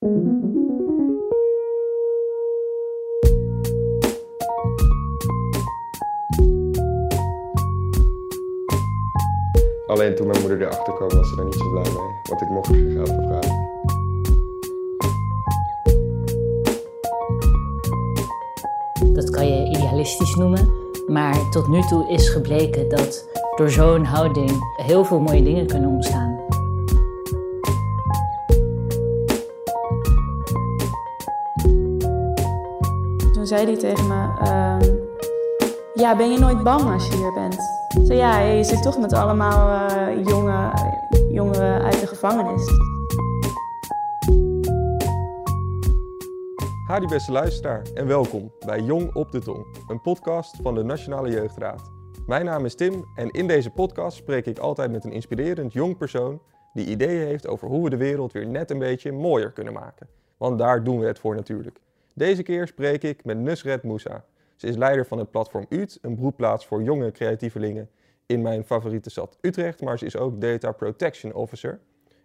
Alleen 0.00 0.10
toen 10.14 10.26
mijn 10.26 10.40
moeder 10.40 10.60
erachter 10.62 10.92
kwam 10.94 11.08
was 11.08 11.28
ze 11.28 11.36
er 11.38 11.44
niet 11.44 11.54
zo 11.54 11.70
blij 11.70 11.82
mee, 11.82 12.20
want 12.22 12.40
ik 12.40 12.48
mocht 12.48 12.68
er 12.68 12.74
geen 12.74 12.90
geld 12.90 13.08
vragen. 13.08 13.68
Dat 19.14 19.30
kan 19.30 19.46
je 19.46 19.68
idealistisch 19.68 20.34
noemen, 20.34 20.72
maar 21.06 21.50
tot 21.50 21.68
nu 21.68 21.80
toe 21.80 22.08
is 22.08 22.28
gebleken 22.28 22.88
dat 22.88 23.28
door 23.56 23.70
zo'n 23.70 24.04
houding 24.04 24.50
heel 24.76 25.04
veel 25.04 25.20
mooie 25.20 25.42
dingen 25.42 25.66
kunnen 25.66 25.90
ontstaan. 25.90 26.39
Zei 33.50 33.64
hij 33.64 33.76
tegen 33.76 34.08
me: 34.08 34.38
ehm, 34.40 34.96
Ja, 35.94 36.16
ben 36.16 36.32
je 36.32 36.38
nooit 36.38 36.62
bang 36.62 36.92
als 36.92 37.08
je 37.08 37.16
hier 37.16 37.32
bent? 37.32 37.56
Zei, 38.06 38.18
ja, 38.18 38.38
je 38.40 38.64
zit 38.64 38.82
toch 38.82 38.98
met 38.98 39.12
allemaal 39.12 39.88
eh, 39.88 40.24
jonge, 40.24 40.72
jongeren 41.30 41.82
uit 41.82 42.00
de 42.00 42.06
gevangenis. 42.06 42.70
Hadi 46.86 47.06
beste 47.06 47.32
luisteraar 47.32 47.82
en 47.94 48.06
welkom 48.06 48.52
bij 48.66 48.80
Jong 48.80 49.14
op 49.14 49.32
de 49.32 49.40
Tong, 49.40 49.66
een 49.88 50.00
podcast 50.00 50.56
van 50.62 50.74
de 50.74 50.82
Nationale 50.82 51.30
Jeugdraad. 51.30 51.90
Mijn 52.26 52.44
naam 52.44 52.64
is 52.64 52.74
Tim 52.74 53.04
en 53.14 53.30
in 53.30 53.46
deze 53.46 53.70
podcast 53.70 54.16
spreek 54.16 54.46
ik 54.46 54.58
altijd 54.58 54.90
met 54.90 55.04
een 55.04 55.12
inspirerend 55.12 55.72
jong 55.72 55.96
persoon 55.96 56.40
die 56.72 56.86
ideeën 56.86 57.26
heeft 57.26 57.46
over 57.46 57.68
hoe 57.68 57.84
we 57.84 57.90
de 57.90 57.96
wereld 57.96 58.32
weer 58.32 58.46
net 58.46 58.70
een 58.70 58.78
beetje 58.78 59.12
mooier 59.12 59.52
kunnen 59.52 59.72
maken. 59.72 60.08
Want 60.36 60.58
daar 60.58 60.84
doen 60.84 60.98
we 60.98 61.06
het 61.06 61.18
voor 61.18 61.34
natuurlijk. 61.34 61.80
Deze 62.14 62.42
keer 62.42 62.66
spreek 62.66 63.02
ik 63.02 63.24
met 63.24 63.38
Nusret 63.38 63.82
Moussa. 63.82 64.24
Ze 64.56 64.66
is 64.66 64.76
leider 64.76 65.06
van 65.06 65.18
het 65.18 65.30
platform 65.30 65.66
UT, 65.68 65.98
een 66.02 66.14
broedplaats 66.14 66.66
voor 66.66 66.82
jonge 66.82 67.10
creatievelingen 67.10 67.90
in 68.26 68.42
mijn 68.42 68.64
favoriete 68.64 69.10
stad 69.10 69.38
Utrecht, 69.40 69.80
maar 69.80 69.98
ze 69.98 70.04
is 70.04 70.16
ook 70.16 70.40
Data 70.40 70.72
Protection 70.72 71.32
Officer. 71.34 71.80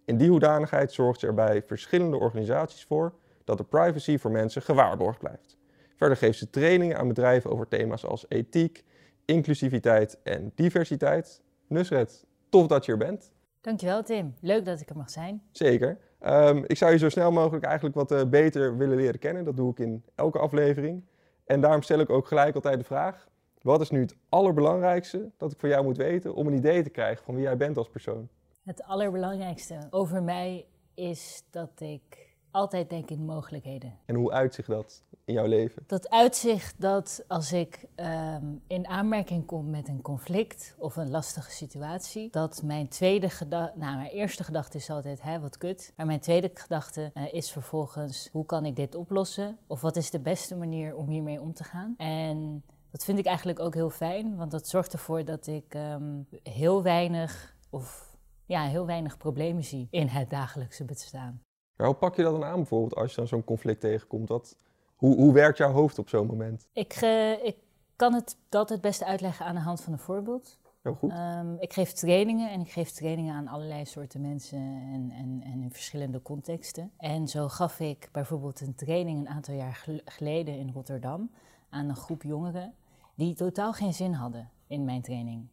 In 0.05 0.17
die 0.17 0.30
hoedanigheid 0.30 0.92
zorgt 0.92 1.19
ze 1.19 1.27
er 1.27 1.33
bij 1.33 1.64
verschillende 1.64 2.17
organisaties 2.17 2.83
voor 2.83 3.14
dat 3.44 3.58
de 3.58 3.64
privacy 3.64 4.17
voor 4.17 4.31
mensen 4.31 4.61
gewaarborgd 4.61 5.19
blijft. 5.19 5.58
Verder 5.95 6.17
geeft 6.17 6.38
ze 6.38 6.49
trainingen 6.49 6.97
aan 6.97 7.08
bedrijven 7.08 7.52
over 7.52 7.67
thema's 7.67 8.05
als 8.05 8.25
ethiek, 8.27 8.83
inclusiviteit 9.25 10.20
en 10.23 10.52
diversiteit. 10.55 11.42
Nusret, 11.67 12.25
tof 12.49 12.67
dat 12.67 12.86
je 12.86 12.92
er 12.92 12.97
bent. 12.97 13.31
Dankjewel 13.61 14.03
Tim, 14.03 14.36
leuk 14.42 14.66
dat 14.66 14.81
ik 14.81 14.89
er 14.89 14.97
mag 14.97 15.09
zijn. 15.09 15.42
Zeker. 15.52 15.97
Um, 16.27 16.63
ik 16.67 16.77
zou 16.77 16.91
je 16.91 16.97
zo 16.97 17.09
snel 17.09 17.31
mogelijk 17.31 17.65
eigenlijk 17.65 17.95
wat 17.95 18.11
uh, 18.11 18.23
beter 18.23 18.77
willen 18.77 18.97
leren 18.97 19.19
kennen. 19.19 19.43
Dat 19.43 19.55
doe 19.55 19.71
ik 19.71 19.79
in 19.79 20.03
elke 20.15 20.39
aflevering. 20.39 21.03
En 21.45 21.61
daarom 21.61 21.81
stel 21.81 21.99
ik 21.99 22.09
ook 22.09 22.27
gelijk 22.27 22.55
altijd 22.55 22.77
de 22.77 22.83
vraag: 22.83 23.27
wat 23.61 23.81
is 23.81 23.89
nu 23.89 23.99
het 23.99 24.15
allerbelangrijkste 24.29 25.31
dat 25.37 25.51
ik 25.51 25.59
van 25.59 25.69
jou 25.69 25.83
moet 25.83 25.97
weten 25.97 26.35
om 26.35 26.47
een 26.47 26.53
idee 26.53 26.83
te 26.83 26.89
krijgen 26.89 27.25
van 27.25 27.35
wie 27.35 27.43
jij 27.43 27.57
bent 27.57 27.77
als 27.77 27.89
persoon? 27.89 28.29
Het 28.63 28.83
allerbelangrijkste 28.83 29.87
over 29.89 30.23
mij 30.23 30.65
is 30.93 31.43
dat 31.49 31.79
ik 31.79 32.24
altijd 32.56 32.89
denk 32.89 33.09
in 33.09 33.25
mogelijkheden. 33.25 33.94
En 34.06 34.16
hoe 34.16 34.31
uitzicht 34.31 34.67
dat 34.67 35.03
in 35.25 35.34
jouw 35.34 35.45
leven? 35.45 35.84
Dat 35.88 36.09
uitzicht 36.09 36.81
dat 36.81 37.23
als 37.28 37.53
ik 37.53 37.86
um, 37.95 38.61
in 38.67 38.88
aanmerking 38.88 39.45
kom 39.45 39.70
met 39.70 39.88
een 39.88 40.02
conflict 40.02 40.76
of 40.78 40.95
een 40.95 41.09
lastige 41.09 41.52
situatie, 41.52 42.30
dat 42.31 42.61
mijn 42.64 42.88
tweede 42.88 43.30
gedachte, 43.30 43.80
nou 43.80 43.98
mijn 43.98 44.11
eerste 44.11 44.44
gedachte 44.44 44.78
is 44.78 44.89
altijd, 44.89 45.22
hè, 45.22 45.39
wat 45.39 45.58
kut. 45.58 45.94
Maar 45.95 46.06
mijn 46.06 46.20
tweede 46.20 46.52
gedachte 46.53 47.11
uh, 47.14 47.33
is 47.33 47.52
vervolgens, 47.52 48.30
hoe 48.31 48.45
kan 48.45 48.66
ik 48.66 48.76
dit 48.76 48.95
oplossen? 48.95 49.58
Of 49.67 49.81
wat 49.81 49.95
is 49.95 50.09
de 50.09 50.20
beste 50.20 50.56
manier 50.56 50.95
om 50.95 51.09
hiermee 51.09 51.42
om 51.42 51.53
te 51.53 51.64
gaan? 51.64 51.94
En 51.98 52.64
dat 52.92 53.04
vind 53.04 53.20
ik 53.20 53.26
eigenlijk 53.26 53.60
ook 53.60 53.73
heel 53.73 53.89
fijn, 53.89 54.36
want 54.36 54.52
dat 54.52 54.67
zorgt 54.67 54.94
ervoor 54.94 55.26
dat 55.26 55.48
ik 55.48 55.73
um, 55.73 56.27
heel 56.44 56.83
weinig 56.83 57.55
of 57.70 58.17
ja, 58.45 58.64
heel 58.64 58.86
weinig 58.86 59.17
problemen 59.17 59.64
zie 59.64 59.88
in 59.92 60.08
het 60.08 60.30
dagelijkse 60.30 60.86
bestaan. 60.86 61.42
Maar 61.75 61.87
hoe 61.87 61.95
pak 61.95 62.15
je 62.15 62.23
dat 62.23 62.31
dan 62.31 62.43
aan 62.43 62.55
bijvoorbeeld 62.55 62.95
als 62.95 63.09
je 63.09 63.15
dan 63.15 63.27
zo'n 63.27 63.43
conflict 63.43 63.80
tegenkomt? 63.80 64.30
Wat, 64.30 64.58
hoe, 64.95 65.15
hoe 65.15 65.33
werkt 65.33 65.58
jouw 65.58 65.71
hoofd 65.71 65.99
op 65.99 66.09
zo'n 66.09 66.27
moment? 66.27 66.67
Ik, 66.73 67.02
uh, 67.02 67.45
ik 67.45 67.58
kan 67.95 68.13
het 68.13 68.37
dat 68.49 68.69
het 68.69 68.81
beste 68.81 69.05
uitleggen 69.05 69.45
aan 69.45 69.55
de 69.55 69.61
hand 69.61 69.81
van 69.81 69.93
een 69.93 69.99
voorbeeld. 69.99 70.58
Heel 70.81 70.93
goed. 70.93 71.11
Um, 71.11 71.55
ik 71.59 71.73
geef 71.73 71.91
trainingen 71.91 72.52
en 72.52 72.61
ik 72.61 72.71
geef 72.71 72.91
trainingen 72.91 73.35
aan 73.35 73.47
allerlei 73.47 73.85
soorten 73.85 74.21
mensen 74.21 74.59
en, 74.93 75.11
en, 75.11 75.41
en 75.43 75.61
in 75.61 75.71
verschillende 75.71 76.21
contexten. 76.21 76.91
En 76.97 77.27
zo 77.27 77.47
gaf 77.47 77.80
ik 77.80 78.09
bijvoorbeeld 78.11 78.61
een 78.61 78.75
training 78.75 79.19
een 79.19 79.30
aantal 79.30 79.53
jaar 79.53 79.85
geleden 80.05 80.58
in 80.58 80.71
Rotterdam 80.73 81.31
aan 81.69 81.89
een 81.89 81.95
groep 81.95 82.23
jongeren 82.23 82.73
die 83.15 83.33
totaal 83.33 83.73
geen 83.73 83.93
zin 83.93 84.14
hadden 84.14 84.49
in 84.67 84.85
mijn 84.85 85.02
training. 85.02 85.47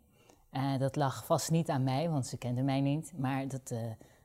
Uh, 0.52 0.78
dat 0.78 0.96
lag 0.96 1.26
vast 1.26 1.50
niet 1.50 1.68
aan 1.68 1.82
mij, 1.82 2.08
want 2.10 2.26
ze 2.26 2.38
kenden 2.38 2.64
mij 2.64 2.80
niet, 2.80 3.12
maar 3.16 3.48
dat, 3.48 3.70
uh, 3.72 3.78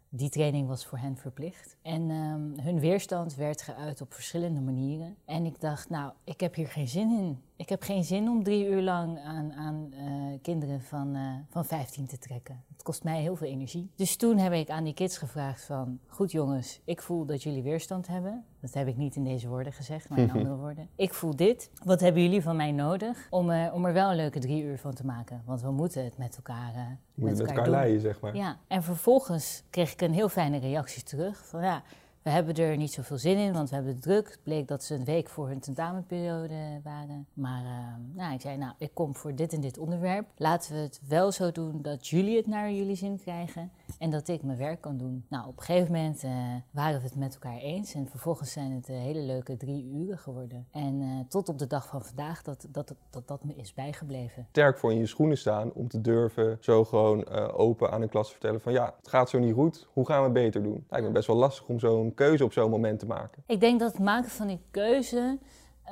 die 0.09 0.29
training 0.29 0.67
was 0.67 0.85
voor 0.85 0.97
hen 0.97 1.17
verplicht. 1.17 1.77
En 1.81 2.09
um, 2.09 2.59
hun 2.59 2.79
weerstand 2.79 3.35
werd 3.35 3.61
geuit 3.61 4.01
op 4.01 4.13
verschillende 4.13 4.61
manieren. 4.61 5.15
En 5.25 5.45
ik 5.45 5.61
dacht, 5.61 5.89
nou, 5.89 6.11
ik 6.23 6.39
heb 6.39 6.55
hier 6.55 6.67
geen 6.67 6.87
zin 6.87 7.09
in. 7.09 7.41
Ik 7.55 7.69
heb 7.69 7.81
geen 7.81 8.03
zin 8.03 8.29
om 8.29 8.43
drie 8.43 8.67
uur 8.67 8.81
lang 8.81 9.19
aan, 9.19 9.53
aan 9.53 9.89
uh, 9.93 9.99
kinderen 10.41 10.81
van, 10.81 11.15
uh, 11.15 11.33
van 11.49 11.65
15 11.65 12.07
te 12.07 12.17
trekken. 12.17 12.63
Het 12.71 12.83
kost 12.83 13.03
mij 13.03 13.21
heel 13.21 13.35
veel 13.35 13.47
energie. 13.47 13.91
Dus 13.95 14.15
toen 14.15 14.37
heb 14.37 14.53
ik 14.53 14.69
aan 14.69 14.83
die 14.83 14.93
kids 14.93 15.17
gevraagd 15.17 15.65
van... 15.65 15.99
Goed 16.07 16.31
jongens, 16.31 16.81
ik 16.83 17.01
voel 17.01 17.25
dat 17.25 17.43
jullie 17.43 17.63
weerstand 17.63 18.07
hebben. 18.07 18.45
Dat 18.59 18.73
heb 18.73 18.87
ik 18.87 18.97
niet 18.97 19.15
in 19.15 19.23
deze 19.23 19.47
woorden 19.47 19.73
gezegd, 19.73 20.09
maar 20.09 20.19
in 20.19 20.31
andere 20.37 20.55
woorden. 20.55 20.89
Ik 20.95 21.13
voel 21.13 21.35
dit. 21.35 21.71
Wat 21.83 21.99
hebben 21.99 22.21
jullie 22.21 22.41
van 22.41 22.55
mij 22.55 22.71
nodig 22.71 23.27
om, 23.29 23.49
uh, 23.49 23.73
om 23.73 23.85
er 23.85 23.93
wel 23.93 24.09
een 24.09 24.15
leuke 24.15 24.39
drie 24.39 24.63
uur 24.63 24.77
van 24.77 24.93
te 24.93 25.05
maken? 25.05 25.41
Want 25.45 25.61
we 25.61 25.71
moeten 25.71 26.03
het 26.03 26.17
met 26.17 26.35
elkaar 26.35 26.73
uh, 26.75 26.81
met 27.13 27.39
elkaar, 27.39 27.55
elkaar 27.55 27.69
leiden, 27.69 28.01
zeg 28.01 28.19
maar. 28.19 28.35
Ja, 28.35 28.57
en 28.67 28.83
vervolgens 28.83 29.63
kreeg 29.69 29.91
ik 29.91 30.01
een 30.01 30.13
heel 30.13 30.29
fijne 30.29 30.57
reactie 30.57 31.03
terug. 31.03 31.45
Van 31.45 31.61
ja, 31.61 31.83
we 32.27 32.33
hebben 32.33 32.55
er 32.55 32.77
niet 32.77 32.93
zoveel 32.93 33.17
zin 33.17 33.37
in, 33.37 33.53
want 33.53 33.69
we 33.69 33.75
hebben 33.75 33.93
het 33.93 34.01
druk. 34.01 34.27
Het 34.27 34.43
bleek 34.43 34.67
dat 34.67 34.83
ze 34.83 34.95
een 34.95 35.05
week 35.05 35.29
voor 35.29 35.47
hun 35.47 35.59
tentamenperiode 35.59 36.79
waren. 36.83 37.27
Maar 37.33 37.63
uh, 37.63 38.15
nou, 38.15 38.33
ik 38.33 38.41
zei, 38.41 38.57
nou, 38.57 38.73
ik 38.77 38.89
kom 38.93 39.15
voor 39.15 39.35
dit 39.35 39.53
en 39.53 39.61
dit 39.61 39.77
onderwerp. 39.77 40.25
Laten 40.37 40.73
we 40.73 40.79
het 40.79 40.99
wel 41.07 41.31
zo 41.31 41.51
doen 41.51 41.81
dat 41.81 42.07
jullie 42.07 42.37
het 42.37 42.47
naar 42.47 42.71
jullie 42.71 42.95
zin 42.95 43.19
krijgen 43.21 43.71
en 43.97 44.09
dat 44.09 44.27
ik 44.27 44.43
mijn 44.43 44.57
werk 44.57 44.81
kan 44.81 44.97
doen. 44.97 45.25
Nou, 45.29 45.47
op 45.47 45.57
een 45.57 45.63
gegeven 45.63 45.91
moment 45.91 46.23
uh, 46.23 46.31
waren 46.71 46.99
we 46.99 47.05
het 47.05 47.15
met 47.15 47.33
elkaar 47.33 47.57
eens. 47.57 47.93
En 47.93 48.07
vervolgens 48.07 48.51
zijn 48.51 48.71
het 48.71 48.89
uh, 48.89 48.97
hele 48.97 49.19
leuke 49.19 49.57
drie 49.57 49.85
uren 49.93 50.17
geworden. 50.17 50.67
En 50.71 51.01
uh, 51.01 51.19
tot 51.29 51.49
op 51.49 51.59
de 51.59 51.67
dag 51.67 51.87
van 51.87 52.03
vandaag 52.03 52.41
dat 52.41 52.67
dat, 52.69 52.95
dat 53.09 53.27
dat 53.27 53.43
me 53.43 53.55
is 53.55 53.73
bijgebleven. 53.73 54.47
Sterk 54.49 54.77
voor 54.77 54.91
in 54.91 54.97
je 54.97 55.05
schoenen 55.05 55.37
staan 55.37 55.73
om 55.73 55.87
te 55.87 56.01
durven 56.01 56.57
zo 56.59 56.85
gewoon 56.85 57.27
open 57.51 57.91
aan 57.91 58.01
een 58.01 58.09
klas 58.09 58.25
te 58.25 58.31
vertellen 58.31 58.61
van... 58.61 58.73
ja, 58.73 58.93
het 58.97 59.07
gaat 59.07 59.29
zo 59.29 59.39
niet 59.39 59.53
goed, 59.53 59.87
hoe 59.93 60.05
gaan 60.05 60.17
we 60.17 60.23
het 60.23 60.33
beter 60.33 60.63
doen? 60.63 60.85
Lijkt 60.89 61.05
me 61.05 61.11
best 61.11 61.27
wel 61.27 61.35
lastig 61.35 61.67
om 61.67 61.79
zo'n 61.79 62.13
keuze 62.13 62.43
op 62.43 62.53
zo'n 62.53 62.69
moment 62.69 62.99
te 62.99 63.05
maken. 63.05 63.43
Ik 63.45 63.59
denk 63.59 63.79
dat 63.79 63.91
het 63.91 64.01
maken 64.01 64.29
van 64.29 64.47
die 64.47 64.61
keuze... 64.71 65.37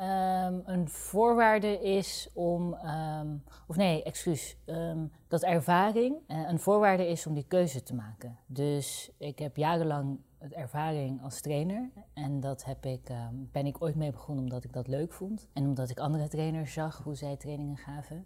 Um, 0.01 0.61
een 0.65 0.89
voorwaarde 0.89 1.81
is 1.81 2.29
om, 2.33 2.73
um, 2.73 3.43
of 3.67 3.75
nee, 3.75 4.03
excuus, 4.03 4.57
um, 4.65 5.11
dat 5.27 5.43
ervaring 5.43 6.15
uh, 6.27 6.49
een 6.49 6.59
voorwaarde 6.59 7.07
is 7.07 7.27
om 7.27 7.33
die 7.33 7.45
keuze 7.47 7.83
te 7.83 7.95
maken. 7.95 8.37
Dus 8.45 9.11
ik 9.17 9.39
heb 9.39 9.57
jarenlang 9.57 10.19
ervaring 10.49 11.21
als 11.23 11.41
trainer 11.41 11.89
en 12.13 12.39
dat 12.39 12.65
heb 12.65 12.85
ik, 12.85 13.11
ben 13.51 13.65
ik 13.65 13.81
ooit 13.81 13.95
mee 13.95 14.11
begonnen 14.11 14.43
omdat 14.43 14.63
ik 14.63 14.73
dat 14.73 14.87
leuk 14.87 15.13
vond 15.13 15.47
en 15.53 15.65
omdat 15.65 15.89
ik 15.89 15.99
andere 15.99 16.27
trainers 16.27 16.73
zag 16.73 17.03
hoe 17.03 17.15
zij 17.15 17.35
trainingen 17.37 17.77
gaven. 17.77 18.25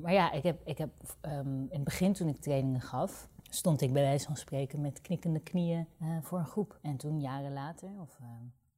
maar 0.00 0.12
ja, 0.12 0.32
ik 0.32 0.42
heb, 0.42 0.60
ik 0.64 0.78
heb 0.78 0.90
in 1.22 1.68
het 1.70 1.84
begin 1.84 2.12
toen 2.12 2.28
ik 2.28 2.40
trainingen 2.40 2.80
gaf, 2.80 3.28
stond 3.42 3.80
ik 3.80 3.92
bij 3.92 4.02
wijze 4.02 4.26
van 4.26 4.36
spreken 4.36 4.80
met 4.80 5.00
knikkende 5.00 5.40
knieën 5.40 5.86
uh, 6.02 6.08
voor 6.22 6.38
een 6.38 6.46
groep. 6.46 6.78
En 6.82 6.96
toen 6.96 7.20
jaren 7.20 7.52
later, 7.52 7.90
of 8.00 8.18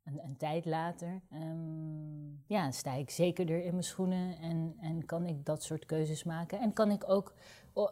een, 0.04 0.20
een, 0.25 0.37
tijd 0.37 0.64
later, 0.64 1.20
um, 1.32 2.43
ja, 2.46 2.70
sta 2.70 2.94
ik 2.94 3.10
zekerder 3.10 3.64
in 3.64 3.70
mijn 3.70 3.84
schoenen 3.84 4.38
en, 4.38 4.76
en 4.81 5.04
kan 5.04 5.26
ik 5.26 5.44
dat 5.44 5.62
soort 5.62 5.87
keuzes 5.87 6.25
maken. 6.25 6.60
En 6.60 6.72
kan 6.72 6.90
ik 6.90 7.04
ook 7.06 7.34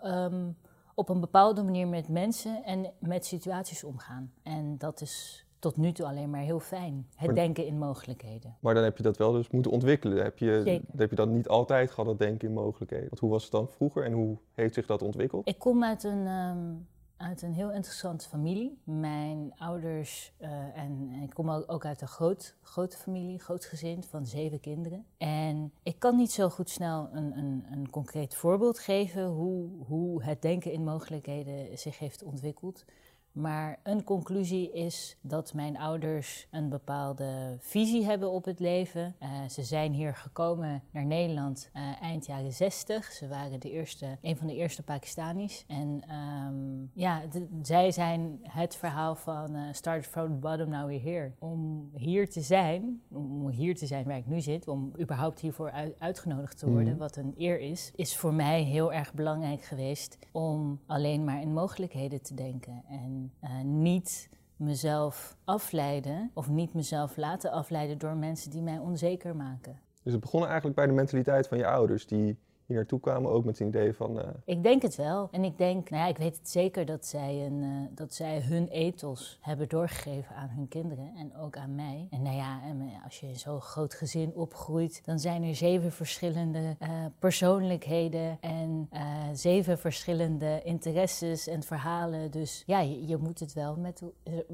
um, 0.05 0.57
op 0.95 1.09
een 1.09 1.21
bepaalde 1.21 1.63
manier 1.63 1.89
met 1.89 2.09
mensen 2.09 2.65
en 2.65 2.93
met 2.99 3.27
situaties 3.27 3.85
omgaan. 3.85 4.33
En 4.43 4.79
dat 4.79 5.01
is 5.01 5.45
tot 5.59 5.77
nu 5.77 5.93
toe 5.93 6.07
alleen 6.07 6.31
maar 6.31 6.41
heel 6.41 6.61
fijn. 6.61 7.07
Het 7.17 7.27
maar, 7.27 7.35
denken 7.35 7.67
in 7.67 7.79
mogelijkheden. 7.79 8.57
Maar 8.61 8.75
dan 8.75 8.85
heb 8.85 8.97
je 8.97 9.03
dat 9.03 9.17
wel 9.17 9.33
dus 9.33 9.51
moeten 9.51 9.73
ontwikkelen. 9.73 10.23
Heb 10.23 10.39
je, 10.39 10.83
heb 10.97 11.11
je 11.11 11.17
dat 11.17 11.29
niet 11.29 11.49
altijd 11.49 11.91
gehad, 11.91 12.07
dat 12.07 12.19
denken 12.19 12.49
in 12.49 12.55
mogelijkheden? 12.55 13.09
Want 13.09 13.21
hoe 13.21 13.31
was 13.31 13.43
het 13.43 13.53
dan 13.53 13.69
vroeger 13.69 14.05
en 14.05 14.13
hoe 14.13 14.37
heeft 14.55 14.75
zich 14.75 14.87
dat 14.87 15.03
ontwikkeld? 15.03 15.49
Ik 15.49 15.59
kom 15.59 15.85
uit 15.85 16.05
een, 16.05 16.27
um, 16.27 16.89
uit 17.21 17.43
een 17.43 17.53
heel 17.53 17.73
interessante 17.73 18.29
familie. 18.29 18.79
Mijn 18.85 19.53
ouders 19.59 20.33
en, 20.39 20.73
en, 20.75 21.23
ik 21.23 21.31
kom 21.35 21.51
ook 21.51 21.85
uit 21.85 22.01
een 22.01 22.09
groot, 22.09 22.57
grote 22.63 22.97
familie, 22.97 23.39
groot 23.39 23.65
gezin 23.65 24.03
van 24.03 24.27
zeven 24.27 24.61
kinderen. 24.61 25.07
En 25.17 25.73
ik 25.83 25.99
kan 25.99 26.17
niet 26.17 26.33
zo 26.33 26.49
goed 26.49 26.71
snel 26.71 27.09
een, 27.13 27.39
een, 27.39 27.65
een 27.71 27.91
concreet 27.91 28.35
voorbeeld 28.35 28.79
geven 28.79 29.25
hoe, 29.25 29.69
hoe 29.87 30.23
het 30.23 30.43
denken 30.43 30.73
in 30.73 30.85
mogelijkheden 30.85 31.79
zich 31.79 31.99
heeft 31.99 32.23
ontwikkeld. 32.23 32.85
Maar 33.33 33.79
een 33.83 34.05
conclusie 34.05 34.73
is 34.73 35.17
dat 35.21 35.55
mijn 35.55 35.79
ouders 35.79 36.47
een 36.51 36.69
bepaalde 36.69 37.57
visie 37.59 38.05
hebben 38.05 38.31
op 38.31 38.45
het 38.45 38.61
leven. 38.61 39.15
Uh, 39.23 39.29
ze 39.49 39.63
zijn 39.63 39.93
hier 39.93 40.15
gekomen 40.15 40.83
naar 40.91 41.07
Nederland 41.07 41.71
uh, 41.77 42.03
eind 42.03 42.27
jaren 42.27 42.53
60. 42.53 43.13
Ze 43.13 43.29
waren 43.29 43.61
de 43.61 43.71
eerste, 43.71 44.19
een 44.23 44.37
van 44.37 44.47
de 44.47 44.55
eerste 44.55 44.83
Pakistanis. 44.83 45.65
En 45.69 46.03
um, 46.47 46.91
ja, 46.95 47.23
de, 47.31 47.47
zij 47.63 47.91
zijn 47.91 48.41
het 48.43 48.77
verhaal 48.77 49.15
van 49.15 49.57
uh, 49.57 49.63
start 49.73 50.07
from 50.07 50.29
the 50.29 50.39
bottom, 50.39 50.69
now 50.69 50.87
we're 50.87 51.11
here. 51.11 51.33
Om 51.39 51.91
hier 51.95 52.31
te 52.31 52.41
zijn, 52.41 53.03
om 53.13 53.49
hier 53.49 53.77
te 53.77 53.87
zijn 53.87 54.05
waar 54.05 54.17
ik 54.17 54.27
nu 54.27 54.41
zit, 54.41 54.69
om 54.69 54.93
überhaupt 55.01 55.41
hiervoor 55.41 55.71
uit, 55.71 55.95
uitgenodigd 55.99 56.59
te 56.59 56.71
worden, 56.71 56.93
mm. 56.93 56.99
wat 56.99 57.17
een 57.17 57.35
eer 57.39 57.61
is, 57.61 57.93
is 57.95 58.17
voor 58.17 58.35
mij 58.35 58.63
heel 58.63 58.93
erg 58.93 59.15
belangrijk 59.15 59.63
geweest 59.63 60.19
om 60.33 60.81
alleen 60.87 61.25
maar 61.25 61.41
in 61.41 61.53
mogelijkheden 61.53 62.23
te 62.23 62.35
denken. 62.35 62.83
En 62.89 63.20
uh, 63.45 63.51
niet 63.65 64.29
mezelf 64.57 65.37
afleiden 65.45 66.31
of 66.35 66.49
niet 66.49 66.75
mezelf 66.75 67.17
laten 67.17 67.51
afleiden 67.51 67.99
door 67.99 68.17
mensen 68.17 68.51
die 68.51 68.63
mij 68.63 68.79
onzeker 68.79 69.37
maken. 69.37 69.79
Dus 70.03 70.13
het 70.13 70.21
begon 70.21 70.47
eigenlijk 70.47 70.77
bij 70.77 70.87
de 70.87 70.93
mentaliteit 70.93 71.49
van 71.49 71.59
je 71.59 71.67
ouders, 71.67 72.07
die 72.07 72.37
hier 72.67 72.79
naartoe 72.79 73.01
kwamen, 73.01 73.31
ook 73.31 73.45
met 73.45 73.59
het 73.59 73.69
idee 73.69 73.95
van... 73.95 74.19
Uh... 74.19 74.25
Ik 74.45 74.63
denk 74.63 74.83
het 74.83 74.97
wel. 74.97 75.29
En 75.31 75.45
ik 75.45 75.59
denk, 75.59 75.91
nou 75.91 76.03
ja, 76.03 76.09
ik 76.09 76.17
weet 76.17 76.37
het 76.37 76.49
zeker 76.49 76.87
dat 76.87 77.07
zij, 77.07 77.47
een, 77.47 77.63
uh, 77.63 77.69
dat 77.91 78.15
zij 78.15 78.41
hun 78.41 78.69
ethos 78.69 79.39
hebben 79.41 79.69
doorgegeven 79.69 80.35
aan 80.37 80.49
hun 80.49 80.69
kinderen 80.69 81.13
en 81.17 81.37
ook 81.37 81.57
aan 81.57 81.75
mij. 81.75 82.07
En 82.11 82.23
nou 82.23 82.37
ja, 82.37 82.63
en 82.63 82.81
eh, 82.81 83.00
als 83.11 83.21
je 83.21 83.27
in 83.27 83.39
zo'n 83.39 83.61
groot 83.61 83.95
gezin 83.95 84.35
opgroeit, 84.35 85.03
dan 85.05 85.19
zijn 85.19 85.43
er 85.43 85.55
zeven 85.55 85.93
verschillende 85.93 86.77
uh, 86.83 86.89
persoonlijkheden 87.19 88.39
en 88.41 88.89
zeven 89.33 89.79
verschillende 89.79 90.61
interesses 90.65 91.47
en 91.47 91.63
verhalen. 91.63 92.31
Dus 92.31 92.63
ja, 92.67 92.81
je, 92.81 93.07
je 93.07 93.17
moet 93.17 93.41
het 93.41 93.53
wel 93.53 93.77
met... 93.77 94.03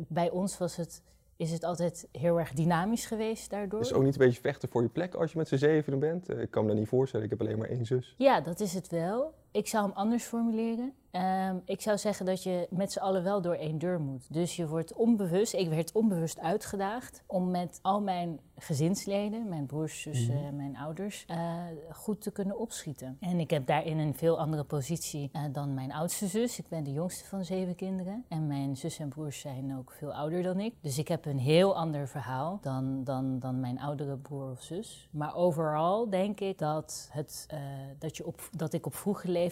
bij 0.08 0.31
ons 0.31 0.58
was 0.58 0.76
het 0.76 1.03
is 1.37 1.53
het 1.53 1.64
altijd 1.64 2.08
heel 2.12 2.38
erg 2.38 2.53
dynamisch 2.53 3.06
geweest 3.06 3.50
daardoor. 3.50 3.81
Is 3.81 3.88
het 3.88 3.97
ook 3.97 4.05
niet 4.05 4.20
een 4.20 4.26
beetje 4.26 4.41
vechten 4.41 4.69
voor 4.69 4.82
je 4.82 4.88
plek 4.88 5.14
als 5.14 5.32
je 5.32 5.38
met 5.38 5.49
z'n 5.49 5.56
zevenen 5.56 5.99
bent? 5.99 6.29
Ik 6.29 6.50
kan 6.50 6.62
me 6.62 6.69
dat 6.69 6.79
niet 6.79 6.88
voorstellen, 6.88 7.25
ik 7.25 7.31
heb 7.31 7.41
alleen 7.41 7.59
maar 7.59 7.69
één 7.69 7.87
zus. 7.87 8.14
Ja, 8.19 8.41
dat 8.41 8.61
is 8.61 8.75
het 8.75 8.88
wel. 8.88 9.35
Ik 9.56 9.69
zou 9.69 9.85
hem 9.85 9.97
anders 9.97 10.25
formuleren. 10.25 10.94
Um, 11.17 11.62
ik 11.64 11.81
zou 11.81 11.99
zeggen 11.99 12.26
dat 12.26 12.43
je 12.43 12.67
met 12.70 12.93
z'n 12.93 12.99
allen 12.99 13.23
wel 13.23 13.41
door 13.41 13.55
één 13.55 13.79
deur 13.79 14.00
moet. 14.00 14.32
Dus 14.32 14.56
je 14.56 14.69
wordt 14.69 14.94
onbewust, 14.94 15.55
ik 15.55 15.69
werd 15.69 15.93
onbewust 15.93 16.38
uitgedaagd 16.38 17.23
om 17.26 17.50
met 17.50 17.79
al 17.82 18.00
mijn 18.00 18.41
gezinsleden, 18.58 19.49
mijn 19.49 19.67
broers, 19.67 20.00
zussen, 20.00 20.35
mm 20.35 20.47
-hmm. 20.47 20.56
mijn 20.56 20.76
ouders, 20.76 21.26
uh, 21.31 21.55
goed 21.93 22.20
te 22.20 22.31
kunnen 22.31 22.58
opschieten. 22.58 23.17
En 23.20 23.41
ik 23.41 23.50
heb 23.50 23.67
daarin 23.67 23.99
een 23.99 24.14
veel 24.14 24.38
andere 24.38 24.64
positie 24.64 25.31
uh, 25.32 25.43
dan 25.53 25.75
mijn 25.75 25.93
oudste 25.93 26.26
zus. 26.26 26.59
Ik 26.59 26.69
ben 26.69 26.85
de 26.85 26.93
jongste 26.93 27.25
van 27.25 27.44
zeven 27.44 27.75
kinderen. 27.75 28.25
En 28.29 28.47
mijn 28.47 28.76
zus 28.76 28.99
en 28.99 29.09
broers 29.09 29.41
zijn 29.41 29.76
ook 29.79 29.93
veel 29.93 30.14
ouder 30.14 30.43
dan 30.43 30.61
ik. 30.61 30.75
Dus 30.81 30.99
ik 30.99 31.09
heb 31.09 31.25
een 31.25 31.38
heel 31.38 31.76
ander 31.76 32.09
verhaal 32.09 32.59
dan, 32.61 33.05
dan, 33.05 33.38
dan 33.38 33.61
mijn 33.61 33.81
oudere 33.81 34.17
broer 34.17 34.50
of 34.50 34.62
zus. 34.62 35.09
Maar 35.11 35.35
overal 35.35 36.11
denk 36.11 36.41
ik 36.41 36.59
dat, 36.59 37.09
het, 37.12 37.47
uh, 37.55 37.61
dat, 37.99 38.17
je 38.17 38.26
op, 38.26 38.49
dat 38.52 38.73
ik 38.73 38.87
op 38.87 38.94
vroege 38.94 39.29
leeftijd 39.29 39.44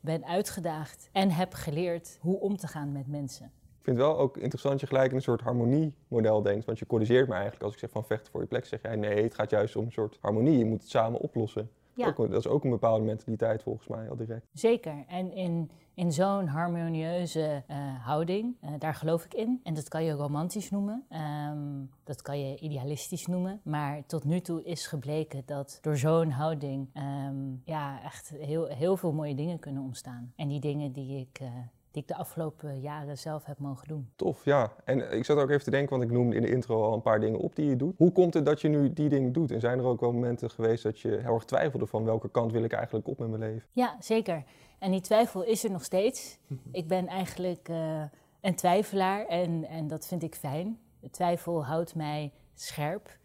ben 0.00 0.24
uitgedaagd 0.24 1.08
en 1.12 1.30
heb 1.30 1.54
geleerd 1.54 2.18
hoe 2.20 2.40
om 2.40 2.56
te 2.56 2.66
gaan 2.66 2.92
met 2.92 3.06
mensen. 3.06 3.44
Ik 3.78 3.88
vind 3.88 3.96
het 3.96 4.06
wel 4.06 4.18
ook 4.18 4.36
interessant 4.36 4.72
dat 4.72 4.80
je 4.80 4.86
gelijk 4.94 5.10
in 5.10 5.16
een 5.16 5.22
soort 5.22 5.40
harmoniemodel 5.40 6.42
denkt. 6.42 6.64
Want 6.64 6.78
je 6.78 6.86
corrigeert 6.86 7.28
me 7.28 7.34
eigenlijk 7.34 7.62
als 7.62 7.72
ik 7.72 7.78
zeg 7.78 7.90
van 7.90 8.04
vechten 8.04 8.32
voor 8.32 8.40
je 8.40 8.46
plek. 8.46 8.64
Zeg 8.64 8.82
jij 8.82 8.96
nee, 8.96 9.22
het 9.22 9.34
gaat 9.34 9.50
juist 9.50 9.76
om 9.76 9.84
een 9.84 9.92
soort 9.92 10.18
harmonie. 10.20 10.58
Je 10.58 10.64
moet 10.64 10.80
het 10.80 10.90
samen 10.90 11.20
oplossen. 11.20 11.70
Ja. 11.94 12.06
Ook, 12.06 12.16
dat 12.16 12.38
is 12.44 12.46
ook 12.46 12.64
een 12.64 12.70
bepaalde 12.70 13.04
mentaliteit 13.04 13.62
volgens 13.62 13.88
mij 13.88 14.10
al 14.10 14.16
direct. 14.16 14.46
Zeker. 14.52 15.04
En 15.06 15.32
in, 15.32 15.70
in 15.94 16.12
zo'n 16.12 16.46
harmonieuze 16.46 17.62
uh, 17.70 17.76
houding, 18.04 18.56
uh, 18.64 18.70
daar 18.78 18.94
geloof 18.94 19.24
ik 19.24 19.34
in. 19.34 19.60
En 19.62 19.74
dat 19.74 19.88
kan 19.88 20.04
je 20.04 20.12
romantisch 20.12 20.70
noemen. 20.70 21.06
Um, 21.50 21.90
dat 22.04 22.22
kan 22.22 22.40
je 22.40 22.58
idealistisch 22.58 23.26
noemen. 23.26 23.60
Maar 23.64 24.06
tot 24.06 24.24
nu 24.24 24.40
toe 24.40 24.64
is 24.64 24.86
gebleken 24.86 25.42
dat 25.46 25.78
door 25.80 25.96
zo'n 25.96 26.30
houding 26.30 26.88
um, 26.94 27.62
ja, 27.64 28.02
echt 28.02 28.28
heel, 28.38 28.66
heel 28.66 28.96
veel 28.96 29.12
mooie 29.12 29.34
dingen 29.34 29.58
kunnen 29.58 29.82
ontstaan. 29.82 30.32
En 30.36 30.48
die 30.48 30.60
dingen 30.60 30.92
die 30.92 31.18
ik... 31.18 31.40
Uh, 31.40 31.48
die 31.92 32.02
ik 32.02 32.08
de 32.08 32.16
afgelopen 32.16 32.80
jaren 32.80 33.18
zelf 33.18 33.44
heb 33.44 33.58
mogen 33.58 33.88
doen. 33.88 34.10
Tof, 34.16 34.44
ja. 34.44 34.72
En 34.84 35.12
ik 35.12 35.24
zat 35.24 35.38
ook 35.38 35.50
even 35.50 35.64
te 35.64 35.70
denken, 35.70 35.90
want 35.90 36.10
ik 36.10 36.16
noemde 36.16 36.36
in 36.36 36.42
de 36.42 36.50
intro 36.50 36.82
al 36.82 36.94
een 36.94 37.02
paar 37.02 37.20
dingen 37.20 37.38
op 37.38 37.56
die 37.56 37.68
je 37.68 37.76
doet. 37.76 37.94
Hoe 37.96 38.12
komt 38.12 38.34
het 38.34 38.44
dat 38.44 38.60
je 38.60 38.68
nu 38.68 38.92
die 38.92 39.08
dingen 39.08 39.32
doet? 39.32 39.50
En 39.50 39.60
zijn 39.60 39.78
er 39.78 39.84
ook 39.84 40.00
wel 40.00 40.12
momenten 40.12 40.50
geweest 40.50 40.82
dat 40.82 41.00
je 41.00 41.08
heel 41.08 41.34
erg 41.34 41.44
twijfelde 41.44 41.86
van 41.86 42.04
welke 42.04 42.30
kant 42.30 42.52
wil 42.52 42.64
ik 42.64 42.72
eigenlijk 42.72 43.06
op 43.06 43.18
met 43.18 43.28
mijn 43.28 43.40
leven? 43.40 43.68
Ja, 43.72 43.96
zeker. 44.00 44.44
En 44.78 44.90
die 44.90 45.00
twijfel 45.00 45.42
is 45.42 45.64
er 45.64 45.70
nog 45.70 45.84
steeds. 45.84 46.38
ik 46.70 46.88
ben 46.88 47.06
eigenlijk 47.06 47.68
uh, 47.68 48.02
een 48.40 48.54
twijfelaar 48.54 49.26
en, 49.26 49.64
en 49.64 49.86
dat 49.86 50.06
vind 50.06 50.22
ik 50.22 50.34
fijn. 50.34 50.78
De 51.00 51.10
twijfel 51.10 51.64
houdt 51.64 51.94
mij 51.94 52.32
scherp. 52.54 53.18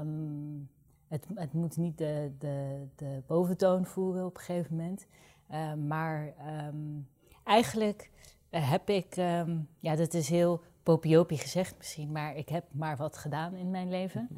Um, 0.00 0.70
het, 1.08 1.26
het, 1.34 1.52
moet 1.52 1.76
niet 1.76 1.98
de, 1.98 2.32
de, 2.38 2.86
de 2.96 3.22
boventoon 3.26 3.86
voeren 3.86 4.24
op 4.24 4.34
een 4.34 4.42
gegeven 4.42 4.76
moment. 4.76 5.06
Uh, 5.50 5.74
maar 5.74 6.34
um, 6.68 7.08
eigenlijk 7.44 8.10
uh, 8.50 8.70
heb 8.70 8.88
ik, 8.88 9.16
um, 9.16 9.68
ja, 9.78 9.96
dat 9.96 10.14
is 10.14 10.28
heel 10.28 10.62
popiopie 10.82 11.38
gezegd 11.38 11.76
misschien, 11.76 12.12
maar 12.12 12.36
ik 12.36 12.48
heb 12.48 12.64
maar 12.70 12.96
wat 12.96 13.16
gedaan 13.16 13.54
in 13.54 13.70
mijn 13.70 13.88
leven. 13.88 14.28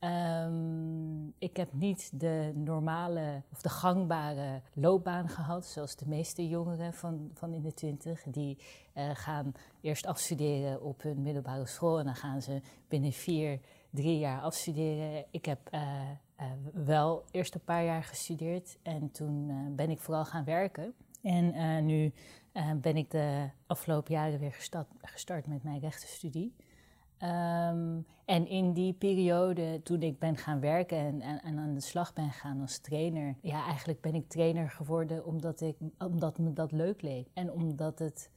Um, 0.00 1.34
ik 1.48 1.56
heb 1.56 1.72
niet 1.72 2.10
de 2.20 2.52
normale 2.54 3.42
of 3.52 3.62
de 3.62 3.68
gangbare 3.68 4.60
loopbaan 4.72 5.28
gehad, 5.28 5.66
zoals 5.66 5.96
de 5.96 6.08
meeste 6.08 6.48
jongeren 6.48 6.94
van, 6.94 7.30
van 7.34 7.52
in 7.52 7.62
de 7.62 7.74
twintig. 7.74 8.22
Die 8.22 8.58
uh, 8.94 9.10
gaan 9.12 9.52
eerst 9.80 10.06
afstuderen 10.06 10.82
op 10.82 11.02
hun 11.02 11.22
middelbare 11.22 11.66
school 11.66 11.98
en 11.98 12.04
dan 12.04 12.14
gaan 12.14 12.42
ze 12.42 12.60
binnen 12.88 13.12
vier, 13.12 13.60
drie 13.90 14.18
jaar 14.18 14.40
afstuderen. 14.40 15.24
Ik 15.30 15.44
heb 15.44 15.58
uh, 15.70 15.80
uh, 16.40 16.46
wel 16.72 17.24
eerst 17.30 17.54
een 17.54 17.64
paar 17.64 17.84
jaar 17.84 18.04
gestudeerd 18.04 18.78
en 18.82 19.10
toen 19.10 19.74
ben 19.76 19.90
ik 19.90 20.00
vooral 20.00 20.24
gaan 20.24 20.44
werken. 20.44 20.94
En 21.28 21.54
uh, 21.54 21.78
nu 21.78 22.12
uh, 22.52 22.72
ben 22.80 22.96
ik 22.96 23.10
de 23.10 23.48
afgelopen 23.66 24.14
jaren 24.14 24.38
weer 24.38 24.54
gestart, 25.00 25.46
met 25.46 25.62
mijn 25.62 25.80
rechtenstudie. 25.80 26.54
Um, 27.22 28.06
en 28.24 28.46
in 28.46 28.72
die 28.72 28.92
periode, 28.92 29.80
toen 29.82 30.02
ik 30.02 30.18
ben 30.18 30.36
gaan 30.36 30.60
werken 30.60 30.98
en, 30.98 31.20
en, 31.20 31.42
en, 31.42 31.58
aan 31.58 31.74
de 31.74 31.80
slag 31.80 32.12
ben 32.12 32.30
gegaan 32.30 32.60
als 32.60 32.78
trainer, 32.78 33.36
ja, 33.40 33.64
eigenlijk 33.64 34.00
ben 34.00 34.14
ik 34.14 34.28
trainer 34.28 34.70
geworden 34.70 35.24
omdat, 35.24 35.60
ik, 35.60 35.76
omdat 35.98 36.38
me 36.38 36.52
dat 36.52 36.72
leuk 36.72 37.02
leek. 37.02 37.28
En 37.34 37.52
omdat 37.52 37.98
het 37.98 38.30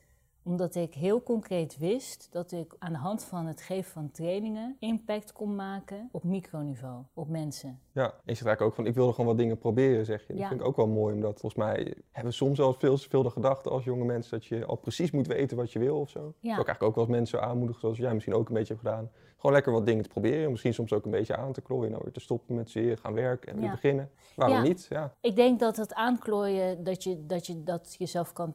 omdat 0.43 0.75
ik 0.75 0.93
heel 0.93 1.23
concreet 1.23 1.77
wist 1.77 2.27
dat 2.31 2.51
ik 2.51 2.75
aan 2.79 2.91
de 2.91 2.97
hand 2.97 3.23
van 3.23 3.45
het 3.45 3.61
geven 3.61 3.91
van 3.91 4.11
trainingen 4.11 4.75
impact 4.79 5.31
kon 5.31 5.55
maken 5.55 6.09
op 6.11 6.23
microniveau, 6.23 7.03
op 7.13 7.27
mensen. 7.27 7.79
Ja, 7.93 8.03
en 8.03 8.11
je 8.23 8.33
zegt 8.33 8.45
eigenlijk 8.45 8.61
ook 8.61 8.73
van 8.73 8.85
ik 8.85 8.93
wilde 8.93 9.11
gewoon 9.11 9.25
wat 9.25 9.37
dingen 9.37 9.57
proberen, 9.57 10.05
zeg 10.05 10.27
je. 10.27 10.33
Dat 10.33 10.47
vind 10.47 10.59
ik 10.59 10.67
ook 10.67 10.75
wel 10.75 10.87
mooi, 10.87 11.13
omdat 11.13 11.39
volgens 11.39 11.63
mij 11.63 11.93
hebben 12.11 12.31
we 12.31 12.37
soms 12.37 12.59
al 12.59 12.73
veel 12.73 12.97
te 12.97 13.09
veel 13.09 13.23
de 13.23 13.29
gedachte 13.29 13.69
als 13.69 13.83
jonge 13.83 14.05
mensen 14.05 14.31
dat 14.31 14.45
je 14.45 14.65
al 14.65 14.75
precies 14.75 15.11
moet 15.11 15.27
weten 15.27 15.57
wat 15.57 15.71
je 15.71 15.79
wil 15.79 15.99
of 15.99 16.09
zo. 16.09 16.19
Ja. 16.19 16.55
Dat 16.55 16.59
ik 16.59 16.67
eigenlijk 16.67 16.83
ook 16.83 16.95
wel 16.95 17.03
als 17.03 17.13
mensen 17.13 17.41
aanmoedigen, 17.41 17.81
zoals 17.81 17.97
jij 17.97 18.13
misschien 18.13 18.35
ook 18.35 18.47
een 18.47 18.53
beetje 18.53 18.73
hebt 18.73 18.87
gedaan. 18.87 19.11
Gewoon 19.35 19.55
lekker 19.55 19.71
wat 19.73 19.85
dingen 19.85 20.03
te 20.03 20.09
proberen, 20.09 20.51
misschien 20.51 20.73
soms 20.73 20.93
ook 20.93 21.05
een 21.05 21.11
beetje 21.11 21.35
aan 21.35 21.53
te 21.53 21.61
klooien, 21.61 21.91
nou 21.91 22.03
weer 22.03 22.13
te 22.13 22.19
stoppen 22.19 22.55
met 22.55 22.69
zeer, 22.69 22.97
gaan 22.97 23.13
werken 23.13 23.51
en 23.51 23.55
weer 23.55 23.65
ja. 23.65 23.71
beginnen. 23.71 24.09
Waarom 24.35 24.63
niet? 24.63 24.85
Ja. 24.89 25.13
Ik 25.21 25.35
denk 25.35 25.59
dat 25.59 25.77
het 25.77 25.93
aanklooien, 25.93 26.83
dat 26.83 27.03
je, 27.03 27.25
dat 27.25 27.47
je 27.47 27.63
dat 27.63 27.95
jezelf 27.97 28.33
kan 28.33 28.53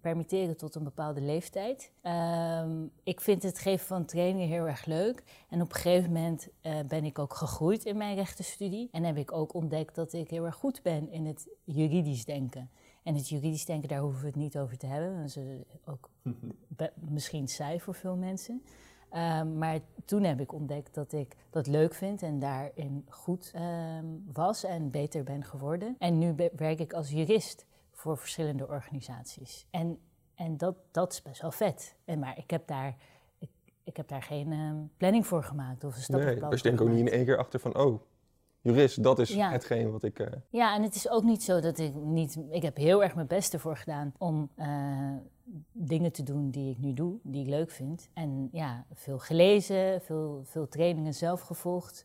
permitteren 0.00 0.56
tot 0.56 0.74
een 0.74 0.84
bepaalde 0.84 1.20
leeftijd. 1.20 1.92
Um, 2.62 2.90
ik 3.02 3.20
vind 3.20 3.42
het 3.42 3.58
geven 3.58 3.86
van 3.86 4.04
trainingen 4.04 4.48
heel 4.48 4.66
erg 4.66 4.84
leuk. 4.84 5.22
En 5.48 5.62
op 5.62 5.68
een 5.68 5.76
gegeven 5.76 6.12
moment 6.12 6.48
uh, 6.62 6.72
ben 6.88 7.04
ik 7.04 7.18
ook 7.18 7.34
gegroeid 7.34 7.84
in 7.84 7.96
mijn 7.96 8.16
rechtenstudie. 8.16 8.57
En 8.90 9.04
heb 9.04 9.16
ik 9.16 9.32
ook 9.32 9.54
ontdekt 9.54 9.94
dat 9.94 10.12
ik 10.12 10.30
heel 10.30 10.44
erg 10.44 10.54
goed 10.54 10.82
ben 10.82 11.10
in 11.10 11.26
het 11.26 11.48
juridisch 11.64 12.24
denken. 12.24 12.70
En 13.02 13.14
het 13.14 13.28
juridisch 13.28 13.64
denken, 13.64 13.88
daar 13.88 14.00
hoeven 14.00 14.20
we 14.20 14.26
het 14.26 14.36
niet 14.36 14.58
over 14.58 14.78
te 14.78 14.86
hebben. 14.86 15.16
Dat 15.16 15.26
is 15.26 15.38
ook 15.84 16.10
misschien 17.10 17.48
saai 17.48 17.80
voor 17.80 17.94
veel 17.94 18.16
mensen. 18.16 18.62
Um, 19.12 19.58
maar 19.58 19.80
toen 20.04 20.22
heb 20.22 20.40
ik 20.40 20.52
ontdekt 20.52 20.94
dat 20.94 21.12
ik 21.12 21.36
dat 21.50 21.66
leuk 21.66 21.94
vind 21.94 22.22
en 22.22 22.38
daarin 22.38 23.06
goed 23.08 23.52
um, 23.54 24.24
was 24.32 24.64
en 24.64 24.90
beter 24.90 25.24
ben 25.24 25.44
geworden. 25.44 25.96
En 25.98 26.18
nu 26.18 26.34
werk 26.56 26.78
ik 26.78 26.92
als 26.92 27.10
jurist 27.10 27.66
voor 27.92 28.18
verschillende 28.18 28.68
organisaties. 28.68 29.66
En 29.70 29.98
en 30.38 30.56
dat, 30.56 30.74
dat 30.90 31.12
is 31.12 31.22
best 31.22 31.42
wel 31.42 31.50
vet. 31.50 31.96
En, 32.04 32.18
maar 32.18 32.38
ik 32.38 32.50
heb 32.50 32.66
daar, 32.66 32.96
ik, 33.38 33.50
ik 33.84 33.96
heb 33.96 34.08
daar 34.08 34.22
geen 34.22 34.52
uh, 34.52 34.72
planning 34.96 35.26
voor 35.26 35.42
gemaakt 35.42 35.84
of 35.84 35.96
een 35.96 36.02
stappenplan 36.02 36.40
Nee, 36.40 36.50
dus 36.50 36.62
denk 36.62 36.80
ook 36.80 36.88
niet 36.88 36.98
in 36.98 37.08
één 37.08 37.24
keer 37.24 37.38
achter 37.38 37.60
van, 37.60 37.76
oh, 37.76 38.00
jurist, 38.60 39.02
dat 39.02 39.18
is 39.18 39.28
ja. 39.28 39.50
hetgeen 39.50 39.90
wat 39.90 40.02
ik... 40.02 40.18
Uh... 40.18 40.26
Ja, 40.48 40.74
en 40.74 40.82
het 40.82 40.94
is 40.94 41.08
ook 41.08 41.22
niet 41.22 41.42
zo 41.42 41.60
dat 41.60 41.78
ik 41.78 41.94
niet... 41.94 42.38
Ik 42.50 42.62
heb 42.62 42.76
heel 42.76 43.02
erg 43.02 43.14
mijn 43.14 43.26
best 43.26 43.52
ervoor 43.52 43.76
gedaan 43.76 44.12
om 44.18 44.50
uh, 44.56 44.66
dingen 45.72 46.12
te 46.12 46.22
doen 46.22 46.50
die 46.50 46.70
ik 46.70 46.78
nu 46.78 46.92
doe, 46.92 47.18
die 47.22 47.42
ik 47.42 47.48
leuk 47.48 47.70
vind. 47.70 48.08
En 48.14 48.48
ja, 48.52 48.84
veel 48.94 49.18
gelezen, 49.18 50.00
veel, 50.00 50.42
veel 50.44 50.68
trainingen 50.68 51.14
zelf 51.14 51.40
gevolgd. 51.40 52.04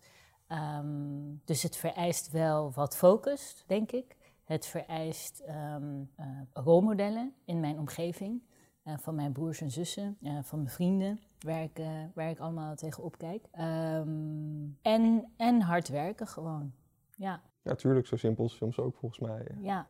Um, 0.79 1.41
dus 1.45 1.63
het 1.63 1.75
vereist 1.75 2.31
wel 2.31 2.71
wat 2.71 2.95
focus, 2.95 3.63
denk 3.67 3.91
ik. 3.91 4.15
Het 4.43 4.65
vereist 4.65 5.43
um, 5.49 6.09
uh, 6.19 6.25
rolmodellen 6.53 7.33
in 7.45 7.59
mijn 7.59 7.79
omgeving. 7.79 8.41
eh, 8.83 8.93
van 8.97 9.15
mijn 9.15 9.31
broers 9.31 9.61
en 9.61 9.71
zussen, 9.71 10.17
eh, 10.23 10.37
van 10.41 10.59
mijn 10.59 10.71
vrienden, 10.71 11.19
waar 11.43 11.63
ik, 11.63 11.79
eh, 11.79 11.87
waar 12.13 12.29
ik 12.29 12.39
allemaal 12.39 12.75
tegen 12.75 13.03
opkijk. 13.03 13.45
Ehm, 13.51 14.65
en, 14.81 15.31
en 15.37 15.61
hard 15.61 15.87
werken 15.89 16.27
gewoon. 16.27 16.73
Ja, 17.17 17.41
Ja, 17.61 17.69
natuurlijk, 17.69 18.07
zo 18.07 18.15
simpel 18.15 18.45
is 18.45 18.55
soms 18.55 18.79
ook 18.79 18.95
volgens 18.95 19.19
mij. 19.21 19.47
eh, 19.47 19.63
ja, 19.63 19.87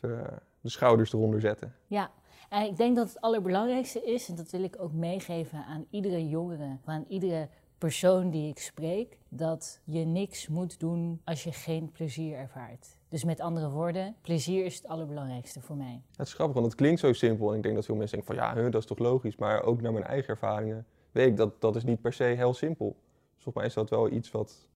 Even 0.00 0.30
eh, 0.30 0.36
de 0.60 0.68
schouders 0.68 1.12
eronder 1.12 1.40
zetten. 1.40 1.74
ja. 1.86 2.10
En 2.48 2.64
ik 2.66 2.76
denk 2.76 2.96
dat 2.96 3.08
het 3.08 3.20
allerbelangrijkste 3.20 4.04
is, 4.04 4.28
en 4.28 4.34
dat 4.36 4.50
wil 4.50 4.62
ik 4.62 4.76
ook 4.80 4.92
meegeven 4.92 5.64
aan 5.64 5.86
iedere 5.90 6.28
jongere, 6.28 6.78
aan 6.84 7.04
iedere 7.08 7.48
persoon 7.80 8.30
die 8.30 8.48
ik 8.48 8.58
spreek, 8.58 9.18
dat 9.28 9.80
je 9.84 10.04
niks 10.04 10.48
moet 10.48 10.80
doen 10.80 11.20
als 11.24 11.44
je 11.44 11.52
geen 11.52 11.90
plezier 11.90 12.36
ervaart. 12.36 12.96
Dus 13.08 13.24
met 13.24 13.40
andere 13.40 13.70
woorden, 13.70 14.16
plezier 14.20 14.64
is 14.64 14.76
het 14.76 14.86
allerbelangrijkste 14.86 15.60
voor 15.60 15.76
mij. 15.76 16.02
Het 16.16 16.26
is 16.26 16.34
grappig, 16.34 16.54
want 16.54 16.66
het 16.66 16.76
klinkt 16.76 17.00
zo 17.00 17.12
simpel. 17.12 17.50
En 17.50 17.56
ik 17.56 17.62
denk 17.62 17.74
dat 17.74 17.84
veel 17.84 17.94
mensen 17.94 18.16
denken 18.16 18.36
van 18.36 18.44
ja, 18.44 18.70
dat 18.70 18.80
is 18.80 18.86
toch 18.86 18.98
logisch. 18.98 19.36
Maar 19.36 19.62
ook 19.62 19.80
naar 19.80 19.92
mijn 19.92 20.04
eigen 20.04 20.28
ervaringen 20.28 20.86
weet 21.10 21.26
ik 21.26 21.36
dat 21.36 21.60
dat 21.60 21.76
is 21.76 21.84
niet 21.84 22.00
per 22.00 22.12
se 22.12 22.24
heel 22.24 22.54
simpel. 22.54 22.96
Dus 23.34 23.42
volgens 23.42 23.54
mij 23.54 23.66
is 23.66 23.74
dat 23.74 23.90
wel 23.90 24.10
iets 24.10 24.30
wat, 24.30 24.68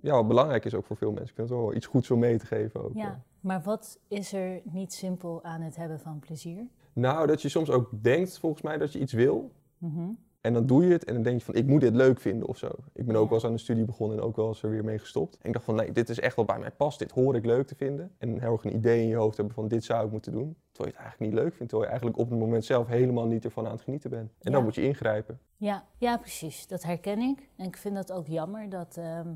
ja, 0.00 0.12
wat 0.12 0.28
belangrijk 0.28 0.64
is 0.64 0.74
ook 0.74 0.86
voor 0.86 0.96
veel 0.96 1.12
mensen. 1.12 1.28
Ik 1.28 1.34
vind 1.34 1.48
het 1.48 1.58
wel 1.58 1.74
iets 1.74 1.86
goeds 1.86 2.10
om 2.10 2.18
mee 2.18 2.38
te 2.38 2.46
geven 2.46 2.84
ook. 2.84 2.94
Ja, 2.94 3.22
maar 3.40 3.62
wat 3.62 3.98
is 4.08 4.32
er 4.32 4.60
niet 4.64 4.92
simpel 4.92 5.42
aan 5.42 5.60
het 5.60 5.76
hebben 5.76 6.00
van 6.00 6.18
plezier? 6.18 6.66
Nou, 6.92 7.26
dat 7.26 7.42
je 7.42 7.48
soms 7.48 7.70
ook 7.70 7.90
denkt 8.02 8.38
volgens 8.38 8.62
mij 8.62 8.78
dat 8.78 8.92
je 8.92 8.98
iets 8.98 9.12
wil. 9.12 9.52
Mhm. 9.78 10.10
En 10.44 10.52
dan 10.52 10.66
doe 10.66 10.84
je 10.84 10.92
het 10.92 11.04
en 11.04 11.14
dan 11.14 11.22
denk 11.22 11.38
je 11.38 11.44
van 11.44 11.54
ik 11.54 11.66
moet 11.66 11.80
dit 11.80 11.94
leuk 11.94 12.20
vinden 12.20 12.48
of 12.48 12.58
zo. 12.58 12.68
Ik 12.92 13.06
ben 13.06 13.16
ook 13.16 13.28
wel 13.28 13.38
eens 13.38 13.46
aan 13.46 13.52
de 13.52 13.58
studie 13.58 13.84
begonnen 13.84 14.18
en 14.18 14.22
ook 14.22 14.36
wel 14.36 14.48
eens 14.48 14.62
er 14.62 14.70
weer 14.70 14.84
mee 14.84 14.98
gestopt. 14.98 15.34
En 15.34 15.46
ik 15.46 15.52
dacht 15.52 15.64
van 15.64 15.74
nee, 15.74 15.92
dit 15.92 16.08
is 16.08 16.20
echt 16.20 16.36
wel 16.36 16.44
bij 16.44 16.58
mij 16.58 16.70
past. 16.70 16.98
Dit 16.98 17.10
hoor 17.10 17.36
ik 17.36 17.44
leuk 17.44 17.66
te 17.66 17.74
vinden. 17.74 18.12
En 18.18 18.40
heel 18.40 18.52
erg 18.52 18.64
een 18.64 18.74
idee 18.74 19.02
in 19.02 19.08
je 19.08 19.16
hoofd 19.16 19.36
hebben 19.36 19.54
van 19.54 19.68
dit 19.68 19.84
zou 19.84 20.06
ik 20.06 20.12
moeten 20.12 20.32
doen. 20.32 20.56
Terwijl 20.72 20.90
je 20.90 20.96
het 20.96 21.06
eigenlijk 21.06 21.32
niet 21.32 21.42
leuk 21.42 21.54
vindt. 21.54 21.68
Terwijl 21.68 21.82
je 21.82 21.88
eigenlijk 21.88 22.18
op 22.18 22.30
het 22.30 22.38
moment 22.38 22.64
zelf 22.64 22.86
helemaal 22.86 23.26
niet 23.26 23.44
ervan 23.44 23.66
aan 23.66 23.72
het 23.72 23.80
genieten 23.80 24.10
bent. 24.10 24.32
En 24.40 24.52
dan 24.52 24.64
moet 24.64 24.74
je 24.74 24.82
ingrijpen. 24.82 25.40
Ja, 25.56 25.84
ja, 25.98 26.16
precies. 26.16 26.66
Dat 26.66 26.82
herken 26.82 27.18
ik. 27.18 27.48
En 27.56 27.66
ik 27.66 27.76
vind 27.76 27.94
dat 27.94 28.12
ook 28.12 28.26
jammer 28.26 28.68
dat, 28.68 28.96
ehm, 28.96 29.28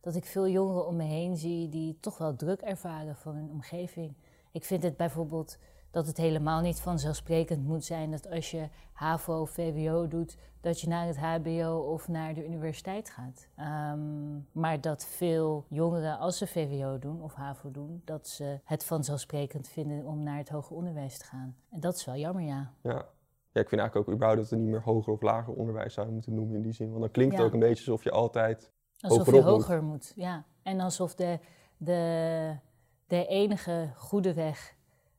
dat 0.00 0.14
ik 0.14 0.24
veel 0.24 0.48
jongeren 0.48 0.86
om 0.86 0.96
me 0.96 1.04
heen 1.04 1.36
zie 1.36 1.68
die 1.68 1.98
toch 2.00 2.18
wel 2.18 2.36
druk 2.36 2.60
ervaren 2.60 3.16
van 3.16 3.34
hun 3.34 3.50
omgeving. 3.50 4.14
Ik 4.52 4.64
vind 4.64 4.82
het 4.82 4.96
bijvoorbeeld 4.96 5.58
dat 5.96 6.06
het 6.06 6.16
helemaal 6.16 6.60
niet 6.60 6.80
vanzelfsprekend 6.80 7.64
moet 7.64 7.84
zijn 7.84 8.10
dat 8.10 8.30
als 8.30 8.50
je 8.50 8.68
HAVO 8.92 9.40
of 9.40 9.50
VWO 9.50 10.08
doet, 10.08 10.36
dat 10.60 10.80
je 10.80 10.88
naar 10.88 11.06
het 11.06 11.16
HBO 11.18 11.78
of 11.92 12.08
naar 12.08 12.34
de 12.34 12.46
universiteit 12.46 13.10
gaat. 13.10 13.48
Ehm, 13.56 14.38
maar 14.52 14.80
dat 14.80 15.06
veel 15.06 15.64
jongeren, 15.68 16.18
als 16.18 16.38
ze 16.38 16.46
VWO 16.46 16.98
doen 16.98 17.22
of 17.22 17.34
HAVO 17.34 17.70
doen, 17.70 18.02
dat 18.04 18.28
ze 18.28 18.60
het 18.64 18.84
vanzelfsprekend 18.84 19.68
vinden 19.68 20.04
om 20.04 20.22
naar 20.22 20.36
het 20.38 20.48
hoger 20.48 20.76
onderwijs 20.76 21.18
te 21.18 21.24
gaan. 21.24 21.56
En 21.70 21.80
dat 21.80 21.94
is 21.94 22.04
wel 22.04 22.16
jammer, 22.16 22.42
ja. 22.42 22.72
Ja. 22.82 23.04
Ja, 23.52 23.62
ik 23.62 23.68
vind 23.68 23.80
eigenlijk 23.80 23.96
ook 24.08 24.14
überhaupt 24.14 24.40
dat 24.40 24.50
we 24.50 24.56
niet 24.56 24.70
meer 24.70 24.82
hoger 24.82 25.12
of 25.12 25.22
lager 25.22 25.52
onderwijs 25.54 25.94
zouden 25.94 26.14
moeten 26.14 26.34
noemen 26.34 26.56
in 26.56 26.62
die 26.62 26.72
zin. 26.72 26.88
Want 26.88 27.00
dan 27.00 27.10
klinkt 27.10 27.32
het 27.32 27.40
Ja. 27.40 27.46
ook 27.48 27.54
een 27.54 27.60
beetje 27.68 27.84
alsof 27.90 28.04
je 28.04 28.10
altijd... 28.10 28.70
Alsof 29.00 29.26
je 29.26 29.32
moet. 29.32 29.42
hoger 29.42 29.82
moet. 29.82 30.12
ja. 30.16 30.44
En 30.62 30.80
alsof 30.80 31.14
de, 31.14 31.38
de, 31.76 32.56
de 33.06 33.26
enige 33.26 33.90
goede 33.94 34.34
weg 34.34 34.75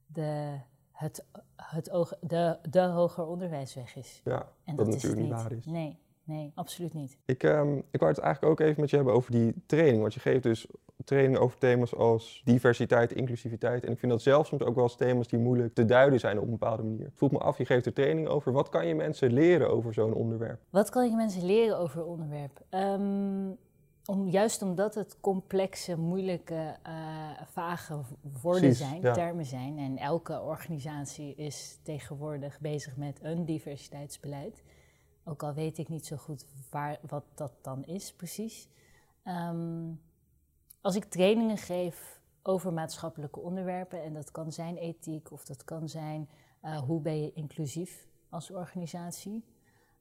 de, 0.07 0.57
het, 0.91 1.25
het, 1.55 1.89
oog- 1.91 2.17
de, 2.21 2.57
de 2.69 2.81
hoger 2.81 3.25
onderwijsweg 3.25 3.95
is. 3.95 4.21
Ja, 4.23 4.47
En 4.63 4.75
dat 4.75 4.85
dat, 4.85 4.95
is 4.95 5.01
het 5.03 5.03
natuurlijk 5.11 5.33
niet. 5.41 5.49
waar 5.49 5.57
is. 5.57 5.65
Nee, 5.65 5.99
nee, 6.23 6.51
absoluut 6.55 6.93
niet. 6.93 7.17
Ik, 7.25 7.43
ehm, 7.43 7.77
ik 7.77 7.99
wou 7.99 8.11
het 8.11 8.19
eigenlijk 8.21 8.51
ook 8.51 8.67
even 8.67 8.81
met 8.81 8.89
je 8.89 8.95
hebben 8.95 9.13
over 9.13 9.31
die 9.31 9.53
training. 9.65 10.01
Want 10.01 10.13
je 10.13 10.19
geeft 10.19 10.43
dus 10.43 10.67
training 11.03 11.37
over 11.37 11.57
thema's 11.57 11.95
als 11.95 12.41
diversiteit, 12.45 13.11
inclusiviteit. 13.13 13.85
En 13.85 13.91
ik 13.91 13.99
vind 13.99 14.11
dat 14.11 14.21
zelf 14.21 14.47
soms 14.47 14.61
ook 14.63 14.75
wel 14.75 14.83
eens 14.83 14.95
thema's 14.95 15.27
die 15.27 15.39
moeilijk 15.39 15.73
te 15.73 15.85
duiden 15.85 16.19
zijn 16.19 16.37
op 16.37 16.43
een 16.43 16.49
bepaalde 16.51 16.83
manier. 16.83 17.05
Ik 17.05 17.11
vroeg 17.15 17.31
me 17.31 17.37
af, 17.37 17.57
je 17.57 17.65
geeft 17.65 17.85
er 17.85 17.93
training 17.93 18.27
over. 18.27 18.51
Wat 18.51 18.69
kan 18.69 18.87
je 18.87 18.95
mensen 18.95 19.33
leren 19.33 19.69
over 19.69 19.93
zo'n 19.93 20.13
onderwerp? 20.13 20.61
Wat 20.69 20.89
kan 20.89 21.09
je 21.09 21.15
mensen 21.15 21.45
leren 21.45 21.77
over 21.77 21.97
het 21.99 22.07
onderwerp? 22.07 22.61
Ehm, 22.69 23.49
om, 24.07 24.27
juist 24.27 24.61
omdat 24.61 24.95
het 24.95 25.17
complexe, 25.19 25.97
moeilijke, 25.97 26.75
eh, 26.83 27.29
vage 27.45 28.01
woorden 28.41 28.61
Precies, 28.61 28.77
zijn, 28.77 29.01
ja. 29.01 29.13
termen 29.13 29.45
zijn. 29.45 29.77
En 29.77 29.97
elke 29.97 30.41
organisatie 30.41 31.35
is 31.35 31.79
tegenwoordig 31.83 32.59
bezig 32.59 32.97
met 32.97 33.19
een 33.21 33.45
diversiteitsbeleid. 33.45 34.63
Ook 35.23 35.43
al 35.43 35.53
weet 35.53 35.77
ik 35.77 35.89
niet 35.89 36.05
zo 36.05 36.15
goed 36.15 36.45
waar, 36.69 36.99
wat 37.07 37.23
dat 37.33 37.51
dan 37.61 37.85
is 37.85 38.13
precies. 38.13 38.67
Ehm, 39.23 39.91
als 40.81 40.95
ik 40.95 41.05
trainingen 41.05 41.57
geef 41.57 42.21
over 42.43 42.73
maatschappelijke 42.73 43.39
onderwerpen, 43.39 44.03
en 44.03 44.13
dat 44.13 44.31
kan 44.31 44.51
zijn 44.51 44.77
ethiek 44.77 45.31
of 45.31 45.45
dat 45.45 45.63
kan 45.63 45.89
zijn 45.89 46.29
eh, 46.61 46.77
hoe 46.77 47.01
ben 47.01 47.21
je 47.21 47.33
inclusief 47.33 48.07
als 48.29 48.51
organisatie. 48.51 49.43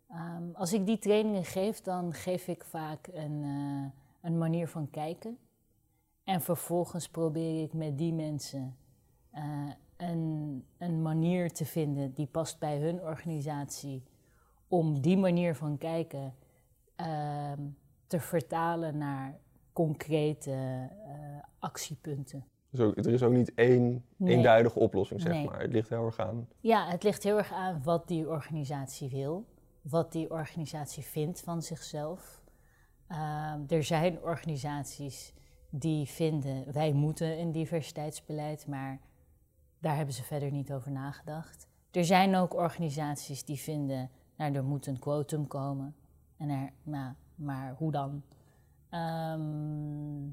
Ehm, 0.09 0.51
als 0.53 0.73
ik 0.73 0.87
die 0.87 0.99
trainingen 0.99 1.45
geef, 1.45 1.81
dan 1.81 2.13
geef 2.13 2.49
ik 2.49 2.65
vaak 2.65 3.07
een, 3.13 3.43
eh, 3.43 4.01
een 4.31 4.39
manier 4.39 4.69
van 4.69 4.91
kijken. 4.91 5.39
En 6.25 6.41
vervolgens 6.41 7.09
probeer 7.09 7.63
ik 7.63 7.73
met 7.73 7.99
die 7.99 8.13
mensen 8.13 8.77
eh, 9.31 9.43
een, 9.97 10.65
een 10.79 11.03
manier 11.03 11.53
te 11.53 11.65
vinden 11.65 12.13
die 12.15 12.27
past 12.27 12.59
bij 12.59 12.79
hun 12.79 13.01
organisatie. 13.01 14.03
Om 14.69 15.01
die 15.01 15.17
manier 15.17 15.55
van 15.55 15.79
kijken 15.79 16.35
ehm, 16.97 17.61
te 18.07 18.21
vertalen 18.21 18.99
naar 18.99 19.39
concrete 19.73 20.51
eh, 20.51 21.15
actiepunten. 21.59 22.45
Dus 22.71 22.81
ook, 22.81 22.97
er 22.97 23.13
is 23.13 23.23
ook 23.23 23.33
niet 23.33 23.55
één 23.55 24.05
Nee. 24.17 24.37
eenduidige 24.37 24.79
oplossing, 24.79 25.21
zeg 25.21 25.33
Nee. 25.33 25.45
maar. 25.47 25.61
Het 25.61 25.73
ligt 25.73 25.89
heel 25.89 26.05
erg 26.07 26.19
aan. 26.19 26.49
Ja, 26.61 26.89
het 26.89 27.03
ligt 27.03 27.23
heel 27.23 27.37
erg 27.37 27.53
aan 27.53 27.83
wat 27.83 28.09
die 28.09 28.29
organisatie 28.29 29.09
wil, 29.09 29.45
wat 29.89 30.13
die 30.13 30.31
organisatie 30.31 31.03
vindt 31.03 31.41
van 31.41 31.63
zichzelf. 31.63 32.43
Ehm, 33.07 33.61
er 33.69 33.85
zijn 33.85 34.23
organisaties 34.23 35.33
die 35.71 36.07
vinden 36.07 36.73
wij 36.73 36.93
moeten 36.93 37.39
een 37.39 37.53
diversiteitsbeleid, 37.53 38.67
maar 38.67 39.01
daar 39.79 39.97
hebben 39.97 40.15
ze 40.15 40.23
verder 40.23 40.51
niet 40.51 40.73
over 40.73 40.91
nagedacht. 40.91 41.69
Er 41.91 42.05
zijn 42.05 42.35
ook 42.35 42.55
organisaties 42.55 43.45
die 43.45 43.59
vinden, 43.59 44.11
nou 44.37 44.55
er 44.55 44.65
moet 44.65 44.87
een 44.87 44.99
quotum 44.99 45.47
komen. 45.47 45.97
En 46.37 46.49
er, 46.49 46.73
nou, 46.83 47.13
maar 47.35 47.75
hoe 47.79 47.93
dan? 47.93 48.23
Ehm, 48.91 50.29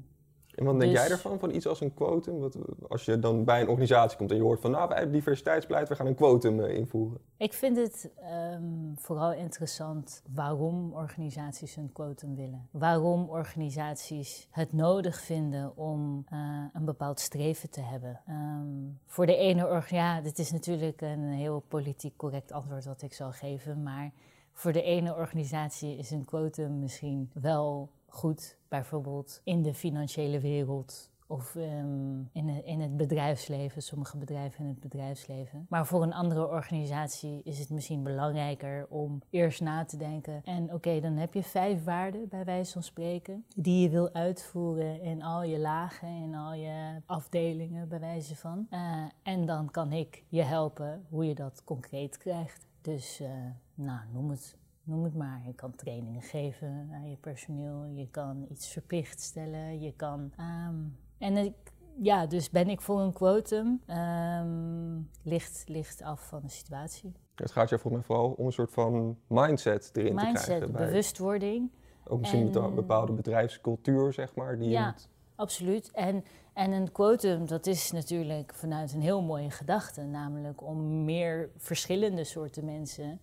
En 0.54 0.64
wat 0.64 0.80
denk 0.80 0.92
Dus- 0.92 1.00
jij 1.00 1.10
ervan, 1.10 1.38
van 1.38 1.54
iets 1.54 1.66
als 1.66 1.80
een 1.80 1.94
quotum? 1.94 2.38
Wat, 2.38 2.56
als 2.88 3.04
je 3.04 3.18
dan 3.18 3.44
bij 3.44 3.60
een 3.60 3.68
organisatie 3.68 4.18
komt 4.18 4.30
en 4.30 4.36
je 4.36 4.42
hoort 4.42 4.60
van... 4.60 4.70
nou, 4.70 4.88
wij 4.88 4.96
hebben 4.96 5.14
diversiteitsbeleid, 5.14 5.88
we 5.88 5.94
gaan 5.94 6.06
een 6.06 6.14
quotum 6.14 6.60
eh, 6.60 6.76
invoeren. 6.76 7.20
Ik 7.36 7.52
vind 7.52 7.76
het 7.76 8.10
ehm, 8.20 8.62
vooral 8.94 9.32
interessant 9.32 10.22
waarom 10.34 10.92
organisaties 10.92 11.76
een 11.76 11.92
quotum 11.92 12.36
willen. 12.36 12.68
Waarom 12.70 13.28
organisaties 13.28 14.48
het 14.50 14.72
nodig 14.72 15.20
vinden 15.20 15.76
om 15.76 16.24
eh, 16.30 16.38
een 16.72 16.84
bepaald 16.84 17.20
streven 17.20 17.70
te 17.70 17.80
hebben. 17.80 18.20
Ehm, 18.26 18.66
voor 19.06 19.26
de 19.26 19.36
ene 19.36 19.62
organisatie, 19.62 19.96
ja, 19.96 20.20
dit 20.20 20.38
is 20.38 20.52
natuurlijk 20.52 21.00
een 21.00 21.28
heel 21.28 21.64
politiek 21.68 22.16
correct 22.16 22.52
antwoord 22.52 22.84
wat 22.84 23.02
ik 23.02 23.12
zal 23.12 23.32
geven, 23.32 23.82
maar 23.82 24.12
voor 24.52 24.72
de 24.72 24.82
ene 24.82 25.14
organisatie 25.14 25.96
is 25.96 26.10
een 26.10 26.24
quotum 26.24 26.78
misschien 26.78 27.30
wel 27.32 27.90
goed, 28.14 28.56
bijvoorbeeld 28.68 29.40
in 29.44 29.62
de 29.62 29.74
financiële 29.74 30.40
wereld 30.40 31.12
of 31.26 31.56
ehm, 31.56 32.18
in, 32.32 32.48
het, 32.48 32.64
in 32.64 32.80
het 32.80 32.96
bedrijfsleven, 32.96 33.82
sommige 33.82 34.16
bedrijven 34.16 34.60
in 34.60 34.68
het 34.70 34.80
bedrijfsleven. 34.80 35.66
Maar 35.68 35.86
voor 35.86 36.02
een 36.02 36.12
andere 36.12 36.48
organisatie 36.48 37.40
is 37.44 37.58
het 37.58 37.70
misschien 37.70 38.02
belangrijker 38.02 38.86
om 38.88 39.22
eerst 39.30 39.60
na 39.60 39.84
te 39.84 39.96
denken. 39.96 40.40
En 40.44 40.72
oké, 40.72 41.00
dan 41.00 41.16
heb 41.16 41.34
je 41.34 41.42
vijf 41.42 41.84
waarden, 41.84 42.28
bij 42.28 42.44
wijze 42.44 42.72
van 42.72 42.82
spreken, 42.82 43.44
die 43.56 43.82
je 43.82 43.88
wil 43.88 44.12
uitvoeren 44.12 45.00
in 45.00 45.22
al 45.22 45.42
je 45.42 45.58
lagen, 45.58 46.08
in 46.08 46.34
al 46.34 46.54
je 46.54 47.00
afdelingen, 47.06 47.88
bij 47.88 48.00
wijze 48.00 48.36
van. 48.36 48.66
Eh, 48.70 49.02
en 49.22 49.46
dan 49.46 49.70
kan 49.70 49.92
ik 49.92 50.24
je 50.28 50.42
helpen 50.42 51.04
hoe 51.08 51.26
je 51.26 51.34
dat 51.34 51.62
concreet 51.64 52.18
krijgt. 52.18 52.66
Dus, 52.80 53.20
eh, 53.20 53.28
nou, 53.74 54.00
noem 54.12 54.30
het 54.30 54.56
noem 54.84 55.04
het 55.04 55.14
maar. 55.14 55.42
Je 55.46 55.54
kan 55.54 55.74
trainingen 55.74 56.22
geven 56.22 56.88
aan 56.92 57.10
je 57.10 57.16
personeel, 57.16 57.84
je 57.84 58.08
kan 58.10 58.46
iets 58.50 58.68
verplicht 58.68 59.20
stellen, 59.20 59.80
je 59.80 59.92
kan. 59.92 60.32
ehm, 60.36 60.74
en 61.18 61.36
ik, 61.36 61.52
ja, 62.00 62.26
dus 62.26 62.50
ben 62.50 62.68
ik 62.68 62.80
voor 62.80 63.00
een 63.00 63.12
quotum, 63.12 63.80
ehm, 63.86 64.96
ligt, 65.22 65.64
ligt 65.66 66.02
af 66.02 66.28
van 66.28 66.40
de 66.42 66.48
situatie. 66.50 67.12
Het 67.34 67.50
gaat 67.50 67.68
je 67.68 67.78
volgens 67.78 68.06
mij 68.06 68.16
vooral 68.16 68.34
om 68.36 68.46
een 68.46 68.52
soort 68.52 68.72
van 68.72 69.16
mindset 69.26 69.90
erin 69.96 70.16
te 70.16 70.24
Mindset, 70.24 70.44
krijgen. 70.44 70.72
bij- 70.72 70.86
bewustwording, 70.86 71.70
ook 72.04 72.20
misschien 72.20 72.52
en- 72.54 72.62
een 72.62 72.74
bepaalde 72.74 73.12
bedrijfscultuur, 73.12 74.12
zeg 74.12 74.34
maar, 74.34 74.58
die 74.58 74.68
Ja. 74.68 74.86
moet... 74.86 75.08
absoluut. 75.34 75.90
En, 75.90 76.24
en 76.52 76.72
een 76.72 76.92
quotum, 76.92 77.46
dat 77.46 77.66
is 77.66 77.90
natuurlijk 77.92 78.54
vanuit 78.54 78.92
een 78.92 79.00
heel 79.02 79.22
mooie 79.22 79.50
gedachte, 79.50 80.02
namelijk 80.02 80.62
om 80.62 81.04
meer 81.04 81.50
verschillende 81.56 82.24
soorten 82.24 82.64
mensen 82.64 83.20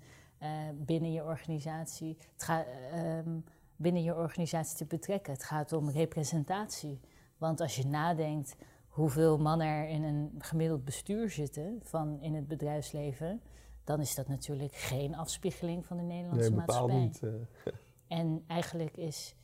binnen 0.75 1.12
je 1.12 1.24
organisatie, 1.24 2.17
het 2.33 2.43
gaat, 2.43 2.65
ehm, 2.91 3.39
binnen 3.75 4.03
je 4.03 4.15
organisatie 4.15 4.77
te 4.77 4.86
betrekken. 4.86 5.33
Het 5.33 5.43
gaat 5.43 5.74
om 5.74 5.89
representatie. 5.89 7.00
Want 7.38 7.62
als 7.62 7.75
je 7.75 7.88
nadenkt 7.88 8.55
hoeveel 8.88 9.38
mannen 9.38 9.67
er 9.67 9.88
in 9.88 10.03
een 10.03 10.31
gemiddeld 10.38 10.86
bestuur 10.86 11.29
zitten 11.29 11.79
van 11.83 12.21
in 12.21 12.36
het 12.36 12.48
bedrijfsleven, 12.48 13.41
dan 13.83 14.00
is 14.00 14.15
dat 14.15 14.27
natuurlijk 14.27 14.74
geen 14.75 15.15
afspiegeling 15.15 15.86
van 15.86 15.98
de 15.98 16.03
Nederlandse 16.03 16.50
Nee, 16.50 16.57
maatschappij. 16.57 16.95
niet. 17.00 17.24
eh. 17.24 17.74
En 18.07 18.43
eigenlijk 18.48 18.98
is 18.98 19.36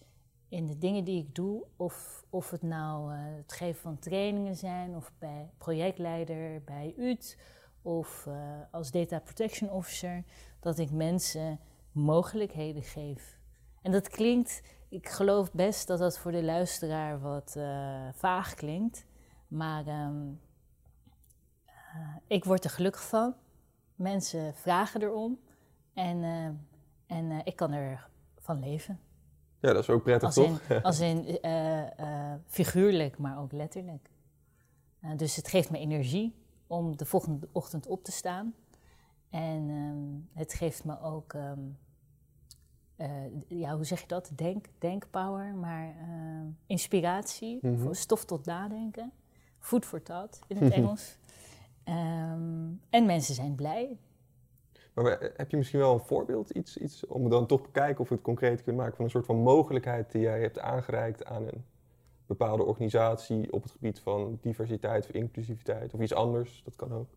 in 0.49 0.65
de 0.65 0.77
dingen 0.77 1.03
die 1.03 1.19
ik 1.23 1.35
doe, 1.35 1.65
of, 1.75 2.25
of 2.29 2.51
het 2.51 2.61
nou 2.61 3.13
eh, 3.13 3.19
het 3.37 3.51
geven 3.53 3.81
van 3.81 3.99
trainingen 3.99 4.55
zijn, 4.55 4.95
of 4.95 5.11
bij 5.19 5.49
projectleider 5.57 6.63
bij 6.63 6.93
UT, 6.97 7.37
of 7.81 8.25
eh, 8.27 8.33
als 8.71 8.91
data 8.91 9.19
protection 9.19 9.71
officer, 9.71 10.23
dat 10.59 10.77
ik 10.77 10.91
mensen 10.91 11.59
mogelijkheden 11.91 12.83
geef. 12.83 13.37
En 13.81 13.91
dat 13.91 14.09
klinkt, 14.09 14.61
ik 14.89 15.09
geloof 15.09 15.51
best 15.51 15.87
dat 15.87 15.99
dat 15.99 16.17
voor 16.17 16.31
de 16.31 16.43
luisteraar 16.43 17.19
wat 17.19 17.55
eh, 17.57 18.07
vaag 18.13 18.53
klinkt, 18.53 19.05
maar 19.47 19.87
ehm, 19.87 20.27
eh, 21.65 22.15
ik 22.27 22.43
word 22.43 22.63
er 22.63 22.69
gelukkig 22.69 23.07
van. 23.07 23.35
Mensen 23.95 24.55
vragen 24.55 25.01
erom 25.01 25.39
en, 25.93 26.23
eh, 26.23 27.17
en 27.17 27.41
ik 27.43 27.55
kan 27.55 27.71
er 27.71 28.09
van 28.39 28.59
leven. 28.59 28.99
Ja, 29.59 29.73
dat 29.73 29.81
is 29.81 29.89
ook 29.89 30.03
prettig, 30.03 30.27
Als 30.27 30.37
in, 30.37 30.59
toch? 30.67 30.83
als 30.83 30.99
in 30.99 31.39
figuurlijk, 32.45 33.17
maar 33.17 33.39
ook 33.39 33.51
letterlijk. 33.51 34.09
Dus 35.15 35.35
het 35.35 35.47
geeft 35.47 35.69
me 35.69 35.77
energie 35.77 36.35
om 36.67 36.97
de 36.97 37.05
volgende 37.05 37.47
ochtend 37.51 37.87
op 37.87 38.03
te 38.03 38.11
staan. 38.11 38.53
En 39.29 39.69
ehm, 39.69 40.39
het 40.39 40.53
geeft 40.53 40.83
me 40.85 41.01
ook, 41.01 41.33
ehm, 41.33 41.59
eh, 42.95 43.09
ja, 43.47 43.75
hoe 43.75 43.83
zeg 43.85 44.01
je 44.01 44.07
dat? 44.07 44.31
Denk, 44.35 44.65
denkpower, 44.77 45.55
maar 45.55 45.87
eh, 45.87 46.41
inspiratie, 46.65 47.59
Mhm. 47.61 47.93
stof 47.93 48.25
tot 48.25 48.45
nadenken. 48.45 49.11
Food 49.59 49.85
for 49.85 50.03
thought 50.03 50.39
in 50.47 50.57
het 50.57 50.73
Engels. 50.73 51.17
Ehm, 51.83 52.69
en 52.89 53.05
mensen 53.05 53.35
zijn 53.35 53.55
blij. 53.55 53.97
Maar 54.93 55.03
we- 55.05 55.33
heb 55.37 55.49
je 55.51 55.57
misschien 55.57 55.79
wel 55.79 55.93
een 55.93 55.99
voorbeeld, 56.05 56.49
iets, 56.49 56.77
iets 56.77 57.05
om 57.05 57.29
dan 57.29 57.47
toch 57.47 57.61
te 57.61 57.69
kijken 57.71 58.01
of 58.01 58.09
we 58.09 58.15
het 58.15 58.23
concreet 58.23 58.63
kunnen 58.63 58.81
maken 58.81 58.95
van 58.95 59.05
een 59.05 59.11
soort 59.11 59.25
van 59.25 59.35
mogelijkheid 59.37 60.11
die 60.11 60.21
jij 60.21 60.41
hebt 60.41 60.59
aangereikt 60.59 61.25
aan 61.25 61.47
een 61.47 61.63
bepaalde 62.25 62.63
organisatie 62.63 63.53
op 63.53 63.63
het 63.63 63.71
gebied 63.71 63.99
van 63.99 64.37
diversiteit 64.41 65.05
of 65.05 65.11
inclusiviteit 65.11 65.93
of 65.93 65.99
iets 66.01 66.13
anders, 66.13 66.61
dat 66.63 66.75
kan 66.75 66.93
ook. 66.93 67.07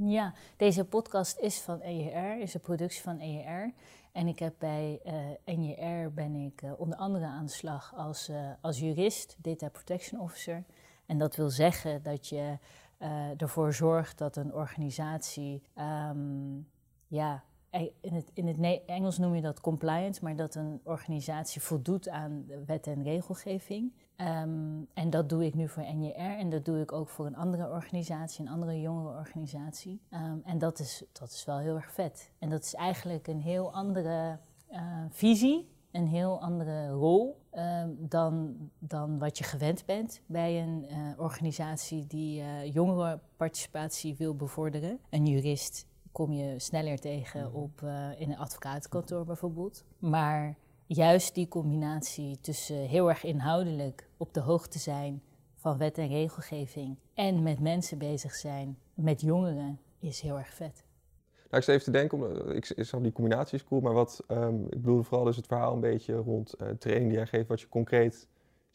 Ja, 0.00 0.32
deze 0.56 0.84
podcast 0.84 1.38
is 1.38 1.60
van 1.60 1.80
EJR, 1.80 2.40
is 2.40 2.54
een 2.54 2.60
productie 2.60 3.02
van 3.02 3.20
EJR. 3.20 3.74
En 4.12 4.26
ik 4.26 4.38
heb 4.38 4.54
bij 4.58 5.00
eh 5.04 5.56
NJR 5.56 6.12
ben 6.14 6.34
ik 6.34 6.62
eh, 6.62 6.80
onder 6.80 6.98
andere 6.98 7.26
aan 7.26 7.44
de 7.44 7.52
slag 7.52 7.94
als, 7.96 8.28
eh, 8.28 8.50
als 8.60 8.78
jurist, 8.78 9.36
data 9.38 9.68
protection 9.68 10.20
officer. 10.20 10.64
En 11.06 11.18
dat 11.18 11.36
wil 11.36 11.50
zeggen 11.50 12.02
dat 12.02 12.28
je 12.28 12.58
ervoor 13.36 13.72
zorgt 13.72 14.18
dat 14.18 14.36
een 14.36 14.54
organisatie, 14.54 15.62
ehm, 15.74 16.56
ja, 17.06 17.44
in 18.00 18.12
het, 18.12 18.30
in 18.34 18.46
het 18.46 18.82
Engels 18.86 19.18
noem 19.18 19.34
je 19.34 19.42
dat 19.42 19.60
compliance, 19.60 20.24
maar 20.24 20.36
dat 20.36 20.54
een 20.54 20.80
organisatie 20.82 21.60
voldoet 21.60 22.08
aan 22.08 22.46
wet 22.66 22.86
en 22.86 23.02
regelgeving. 23.02 23.92
Ehm, 24.16 24.82
en 24.94 25.10
dat 25.10 25.28
doe 25.28 25.44
ik 25.44 25.54
nu 25.54 25.68
voor 25.68 25.82
NJR 25.82 26.38
en 26.38 26.50
dat 26.50 26.64
doe 26.64 26.80
ik 26.80 26.92
ook 26.92 27.08
voor 27.08 27.26
een 27.26 27.36
andere 27.36 27.70
organisatie, 27.70 28.44
een 28.44 28.52
andere 28.52 28.80
jongere 28.80 29.16
organisatie. 29.16 30.00
Ehm, 30.10 30.38
en 30.44 30.58
dat 30.58 30.78
is, 30.78 31.04
dat 31.12 31.30
is 31.30 31.44
wel 31.44 31.58
heel 31.58 31.74
erg 31.74 31.92
vet. 31.92 32.30
En 32.38 32.50
dat 32.50 32.62
is 32.62 32.74
eigenlijk 32.74 33.26
een 33.26 33.40
heel 33.40 33.72
andere 33.72 34.38
eh, 34.66 35.04
visie, 35.10 35.68
een 35.90 36.06
heel 36.06 36.40
andere 36.40 36.88
rol 36.88 37.40
ehm, 37.50 37.90
dan, 37.98 38.56
dan 38.78 39.18
wat 39.18 39.38
je 39.38 39.44
gewend 39.44 39.84
bent 39.84 40.20
bij 40.26 40.62
een 40.62 40.86
eh, 40.88 40.96
organisatie 41.16 42.06
die 42.06 42.40
eh 42.40 42.72
jongerenparticipatie 42.72 44.14
wil 44.16 44.36
bevorderen. 44.36 44.98
Een 45.10 45.26
jurist 45.26 45.86
kom 46.12 46.32
je 46.32 46.58
sneller 46.58 46.98
tegen 46.98 47.52
op, 47.52 47.82
eh, 47.82 48.20
in 48.20 48.30
een 48.30 48.38
advocatenkantoor 48.38 49.24
bijvoorbeeld. 49.24 49.84
Maar 49.98 50.56
juist 50.86 51.34
die 51.34 51.48
combinatie 51.48 52.40
tussen 52.40 52.76
heel 52.76 53.08
erg 53.08 53.24
inhoudelijk 53.24 54.08
op 54.16 54.34
de 54.34 54.40
hoogte 54.40 54.78
zijn 54.78 55.22
van 55.54 55.78
wet 55.78 55.98
en 55.98 56.08
regelgeving 56.08 56.96
en 57.14 57.42
met 57.42 57.60
mensen 57.60 57.98
bezig 57.98 58.34
zijn, 58.34 58.78
met 58.94 59.20
jongeren, 59.20 59.80
is 59.98 60.20
heel 60.20 60.38
erg 60.38 60.54
vet. 60.54 60.84
Nou, 61.34 61.62
ik 61.62 61.62
zat 61.62 61.74
even 61.74 61.84
te 61.84 61.90
denken, 61.90 62.18
om, 62.18 62.50
ik, 62.50 62.68
ik 62.68 63.02
die 63.02 63.12
combinatie 63.12 63.58
is 63.58 63.64
cool, 63.64 63.80
maar 63.80 63.92
wat, 63.92 64.24
ehm, 64.26 64.64
ik 64.64 64.82
bedoelde 64.82 65.02
vooral 65.02 65.24
dus 65.24 65.36
het 65.36 65.46
verhaal 65.46 65.74
een 65.74 65.80
beetje 65.80 66.14
rond 66.14 66.52
eh, 66.52 66.68
training 66.68 67.08
die 67.08 67.18
jij 67.18 67.26
geeft, 67.26 67.48
wat 67.48 67.60
je 67.60 67.68
concreet 67.68 68.28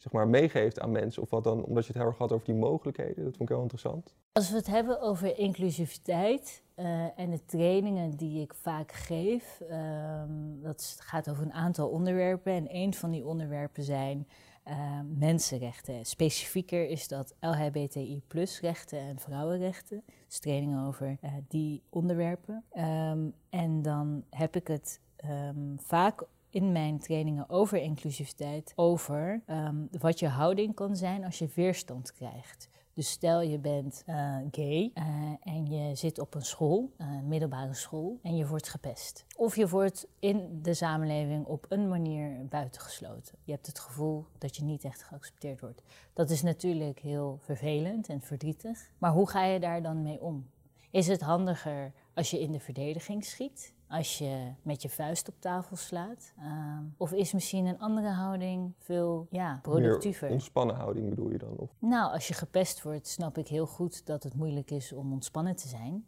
zeg 0.04 0.12
maar, 0.12 0.28
meegeeft 0.28 0.80
aan 0.80 0.90
mensen, 0.90 1.22
of 1.22 1.30
wat 1.30 1.44
dan, 1.44 1.64
omdat 1.64 1.86
je 1.86 1.92
het 1.92 2.00
heel 2.02 2.10
erg 2.10 2.18
had 2.18 2.32
over 2.32 2.46
die 2.46 2.54
mogelijkheden, 2.54 3.24
dat 3.24 3.36
vond 3.36 3.40
ik 3.40 3.48
heel 3.48 3.62
interessant. 3.62 4.14
Als 4.32 4.50
we 4.50 4.56
het 4.56 4.66
hebben 4.66 5.00
over 5.00 5.38
inclusiviteit 5.38 6.62
eh, 6.74 7.18
en 7.18 7.30
de 7.30 7.44
trainingen 7.44 8.10
die 8.16 8.42
ik 8.42 8.54
vaak 8.54 8.92
geef, 8.92 9.60
ehm, 9.68 10.60
dat 10.62 10.96
gaat 11.00 11.30
over 11.30 11.44
een 11.44 11.52
aantal 11.52 11.88
onderwerpen. 11.88 12.52
En 12.52 12.66
een 12.68 12.94
van 12.94 13.10
die 13.10 13.26
onderwerpen 13.26 13.82
zijn 13.82 14.28
eh, 14.62 15.00
mensenrechten. 15.18 16.04
Specifieker 16.04 16.88
is 16.88 17.08
dat 17.08 17.34
LHBTI 17.40 18.22
rechten 18.60 18.98
en 18.98 19.18
vrouwenrechten. 19.18 20.02
Dus 20.26 20.38
trainingen 20.38 20.86
over 20.86 21.16
eh, 21.20 21.32
die 21.48 21.82
onderwerpen. 21.90 22.64
Ehm, 22.70 23.28
en 23.50 23.82
dan 23.82 24.24
heb 24.30 24.56
ik 24.56 24.66
het 24.66 25.00
ehm, 25.16 25.76
vaak 25.76 26.24
in 26.54 26.72
mijn 26.72 26.98
trainingen 26.98 27.48
over 27.48 27.78
inclusiviteit 27.78 28.72
over 28.76 29.42
ehm, 29.46 29.76
wat 29.98 30.18
je 30.18 30.28
houding 30.28 30.74
kan 30.74 30.96
zijn 30.96 31.24
als 31.24 31.38
je 31.38 31.48
weerstand 31.54 32.12
krijgt. 32.12 32.68
Dus 32.92 33.10
stel 33.10 33.40
je 33.40 33.58
bent 33.58 34.02
eh, 34.06 34.36
gay 34.50 34.90
eh, 34.94 35.04
en 35.42 35.66
je 35.66 35.94
zit 35.94 36.18
op 36.18 36.34
een 36.34 36.44
school, 36.44 36.92
een 36.96 37.28
middelbare 37.28 37.74
school, 37.74 38.18
en 38.22 38.36
je 38.36 38.46
wordt 38.46 38.68
gepest. 38.68 39.24
Of 39.36 39.56
je 39.56 39.68
wordt 39.68 40.06
in 40.18 40.58
de 40.62 40.74
samenleving 40.74 41.46
op 41.46 41.66
een 41.68 41.88
manier 41.88 42.46
buitengesloten. 42.48 43.38
Je 43.44 43.52
hebt 43.52 43.66
het 43.66 43.78
gevoel 43.78 44.26
dat 44.38 44.56
je 44.56 44.64
niet 44.64 44.84
echt 44.84 45.02
geaccepteerd 45.02 45.60
wordt. 45.60 45.82
Dat 46.12 46.30
is 46.30 46.42
natuurlijk 46.42 46.98
heel 46.98 47.38
vervelend 47.40 48.08
en 48.08 48.20
verdrietig. 48.20 48.90
Maar 48.98 49.12
hoe 49.12 49.28
ga 49.28 49.44
je 49.44 49.60
daar 49.60 49.82
dan 49.82 50.02
mee 50.02 50.20
om? 50.20 50.50
Is 50.90 51.06
het 51.06 51.20
handiger 51.20 51.92
als 52.14 52.30
je 52.30 52.40
in 52.40 52.52
de 52.52 52.60
verdediging 52.60 53.24
schiet? 53.24 53.74
Als 53.96 54.18
je 54.18 54.52
met 54.62 54.82
je 54.82 54.88
vuist 54.88 55.28
op 55.28 55.40
tafel 55.40 55.76
slaat? 55.76 56.32
Ehm, 56.38 56.84
of 56.96 57.12
is 57.12 57.32
misschien 57.32 57.66
een 57.66 57.78
andere 57.78 58.08
houding 58.08 58.74
veel 58.78 59.26
ja, 59.30 59.58
productiever? 59.62 60.22
Meer 60.22 60.32
ontspannen 60.32 60.76
houding 60.76 61.08
bedoel 61.08 61.30
je 61.30 61.38
dan? 61.38 61.56
Of? 61.56 61.70
Nou, 61.78 62.12
als 62.12 62.28
je 62.28 62.34
gepest 62.34 62.82
wordt, 62.82 63.08
snap 63.08 63.38
ik 63.38 63.48
heel 63.48 63.66
goed 63.66 64.06
dat 64.06 64.22
het 64.22 64.34
moeilijk 64.34 64.70
is 64.70 64.92
om 64.92 65.12
ontspannen 65.12 65.56
te 65.56 65.68
zijn. 65.68 66.06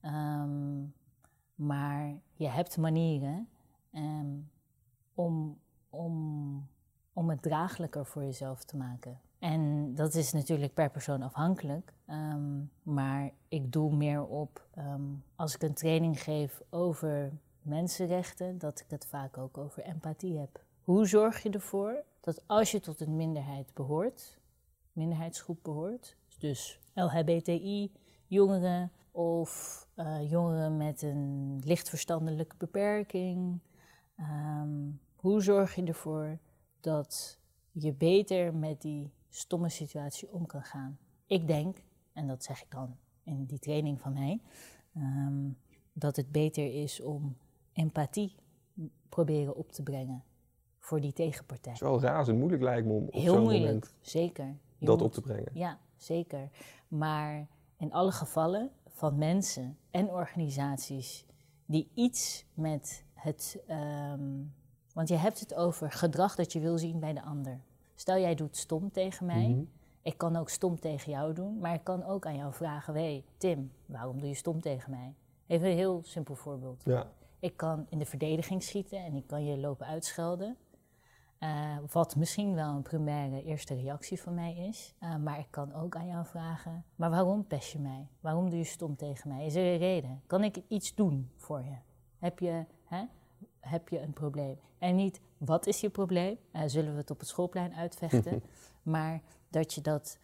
Ehm, 0.00 0.82
maar 1.54 2.18
je 2.34 2.48
hebt 2.48 2.76
manieren 2.76 3.48
ehm, 3.92 4.36
om, 5.14 5.58
om, 5.88 6.68
om 7.12 7.30
het 7.30 7.42
draaglijker 7.42 8.06
voor 8.06 8.22
jezelf 8.22 8.64
te 8.64 8.76
maken. 8.76 9.20
En 9.40 9.94
dat 9.94 10.14
is 10.14 10.32
natuurlijk 10.32 10.74
per 10.74 10.90
persoon 10.90 11.22
afhankelijk. 11.22 11.92
ehm, 12.06 12.60
maar 12.82 13.30
ik 13.48 13.72
doe 13.72 13.96
meer 13.96 14.26
op 14.26 14.66
ehm, 14.74 15.02
als 15.36 15.54
ik 15.54 15.62
een 15.62 15.74
training 15.74 16.22
geef 16.22 16.62
over 16.70 17.32
mensenrechten, 17.62 18.58
dat 18.58 18.80
ik 18.80 18.86
het 18.88 19.06
vaak 19.06 19.38
ook 19.38 19.58
over 19.58 19.82
empathie 19.82 20.38
heb. 20.38 20.64
Hoe 20.82 21.06
zorg 21.06 21.42
je 21.42 21.50
ervoor 21.50 22.04
dat 22.20 22.42
als 22.46 22.70
je 22.70 22.80
tot 22.80 23.00
een 23.00 23.16
minderheid 23.16 23.74
behoort, 23.74 24.38
minderheidsgroep 24.92 25.58
behoort, 25.62 26.16
dus 26.38 26.80
LHBTI, 26.94 27.92
jongeren 28.26 28.92
of 29.10 29.86
eh, 29.94 30.30
jongeren 30.30 30.76
met 30.76 31.02
een 31.02 31.60
licht 31.64 31.88
verstandelijke 31.88 32.56
beperking. 32.58 33.60
ehm, 34.16 34.90
hoe 35.16 35.42
zorg 35.42 35.74
je 35.74 35.84
ervoor 35.84 36.38
dat 36.80 37.38
je 37.72 37.92
beter 37.92 38.54
met 38.54 38.82
die 38.82 39.10
stomme 39.30 39.68
situatie 39.68 40.32
om 40.32 40.46
kan 40.46 40.62
gaan? 40.62 40.98
Ik 41.26 41.46
denk, 41.46 41.82
en 42.12 42.26
dat 42.26 42.44
zeg 42.44 42.62
ik 42.62 42.70
dan 42.70 42.96
in 43.22 43.44
die 43.44 43.58
training 43.58 44.00
van 44.00 44.12
mij, 44.12 44.40
ehm, 44.94 45.48
dat 45.92 46.16
het 46.16 46.32
beter 46.32 46.82
is 46.82 47.00
om 47.00 47.36
empathie 47.72 48.34
proberen 49.08 49.56
op 49.56 49.72
te 49.72 49.82
brengen 49.82 50.22
voor 50.78 51.00
die 51.00 51.12
tegenpartij. 51.12 51.72
Het 51.72 51.80
is 51.82 51.88
wel 51.88 52.00
razend 52.00 52.38
moeilijk 52.38 52.62
lijkt 52.62 52.86
me 52.86 52.92
om 52.92 53.04
op 53.06 53.12
Heel 53.12 53.32
zo'n 53.34 53.42
moeilijk, 53.42 53.64
moment 53.64 53.94
zeker. 54.00 54.46
Je 54.78 54.86
dat 54.86 54.96
moet- 54.96 55.06
op 55.06 55.12
te 55.12 55.20
brengen. 55.20 55.50
Ja, 55.54 55.78
zeker. 55.96 56.50
Maar 56.88 57.46
in 57.76 57.92
alle 57.92 58.12
gevallen 58.12 58.70
van 58.88 59.18
mensen 59.18 59.78
en 59.90 60.08
organisaties 60.08 61.26
die 61.66 61.90
iets 61.94 62.44
met 62.54 63.04
het. 63.14 63.62
ehm, 63.66 64.42
want 64.92 65.08
je 65.08 65.16
hebt 65.16 65.40
het 65.40 65.54
over 65.54 65.90
gedrag 65.92 66.34
dat 66.34 66.52
je 66.52 66.60
wil 66.60 66.78
zien 66.78 67.00
bij 67.00 67.12
de 67.12 67.22
ander. 67.22 67.60
Stel 68.00 68.18
jij 68.18 68.34
doet 68.34 68.56
stom 68.56 68.90
tegen 68.90 69.26
mij. 69.26 69.48
Mhm. 69.48 69.62
Ik 70.02 70.18
kan 70.18 70.36
ook 70.36 70.48
stom 70.48 70.80
tegen 70.80 71.12
jou 71.12 71.34
doen, 71.34 71.58
maar 71.58 71.74
ik 71.74 71.84
kan 71.84 72.04
ook 72.04 72.26
aan 72.26 72.36
jou 72.36 72.52
vragen: 72.52 72.94
hey, 72.94 73.24
Tim, 73.36 73.72
waarom 73.86 74.20
doe 74.20 74.28
je 74.28 74.34
stom 74.34 74.60
tegen 74.60 74.90
mij? 74.90 75.14
Even 75.46 75.70
een 75.70 75.76
heel 75.76 76.00
simpel 76.04 76.34
voorbeeld. 76.34 76.82
Ja. 76.84 77.10
Ik 77.38 77.56
kan 77.56 77.86
in 77.88 77.98
de 77.98 78.04
verdediging 78.04 78.62
schieten 78.62 78.98
en 78.98 79.14
ik 79.14 79.26
kan 79.26 79.44
je 79.44 79.58
lopen 79.58 79.86
uitschelden. 79.86 80.56
Uh, 81.40 81.76
wat 81.90 82.16
misschien 82.16 82.54
wel 82.54 82.74
een 82.74 82.82
primaire 82.82 83.42
eerste 83.42 83.74
reactie 83.74 84.20
van 84.20 84.34
mij 84.34 84.56
is. 84.56 84.94
Uh, 85.00 85.16
maar 85.16 85.38
ik 85.38 85.48
kan 85.50 85.74
ook 85.74 85.96
aan 85.96 86.06
jou 86.06 86.26
vragen: 86.26 86.84
maar 86.96 87.10
waarom 87.10 87.46
pest 87.46 87.72
je 87.72 87.78
mij? 87.78 88.08
Waarom 88.20 88.50
doe 88.50 88.58
je 88.58 88.64
stom 88.64 88.96
tegen 88.96 89.28
mij? 89.28 89.46
Is 89.46 89.54
er 89.54 89.72
een 89.72 89.78
reden? 89.78 90.22
Kan 90.26 90.44
ik 90.44 90.62
iets 90.68 90.94
doen 90.94 91.30
voor 91.36 91.64
je? 91.64 91.76
Heb 92.18 92.38
je, 92.38 92.64
hè, 92.84 93.04
heb 93.60 93.88
je 93.88 94.00
een 94.00 94.12
probleem? 94.12 94.58
En 94.78 94.94
niet 94.94 95.20
wat 95.40 95.66
is 95.66 95.80
je 95.80 95.90
probleem? 95.90 96.38
Uh, 96.52 96.62
zullen 96.66 96.92
we 96.92 96.98
het 96.98 97.10
op 97.10 97.18
het 97.18 97.28
schoolplein 97.28 97.74
uitvechten? 97.74 98.42
maar 98.82 99.20
dat 99.48 99.74
je, 99.74 99.80
dat, 99.80 100.18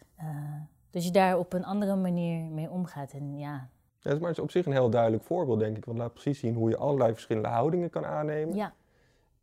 dat 0.89 1.05
je 1.05 1.11
daar 1.11 1.37
op 1.37 1.53
een 1.53 1.65
andere 1.65 1.95
manier 1.95 2.43
mee 2.43 2.69
omgaat. 2.69 3.11
En 3.11 3.37
ja. 3.37 3.69
ja 3.99 4.11
maar 4.11 4.29
het 4.29 4.37
is 4.37 4.43
op 4.43 4.51
zich 4.51 4.65
een 4.65 4.71
heel 4.71 4.89
duidelijk 4.89 5.23
voorbeeld, 5.23 5.59
denk 5.59 5.77
ik. 5.77 5.85
Want 5.85 5.97
laat 5.97 6.13
precies 6.13 6.39
zien 6.39 6.55
hoe 6.55 6.69
je 6.69 6.77
allerlei 6.77 7.11
verschillende 7.13 7.47
houdingen 7.47 7.89
kan 7.89 8.05
aannemen. 8.05 8.55
Ja. 8.55 8.73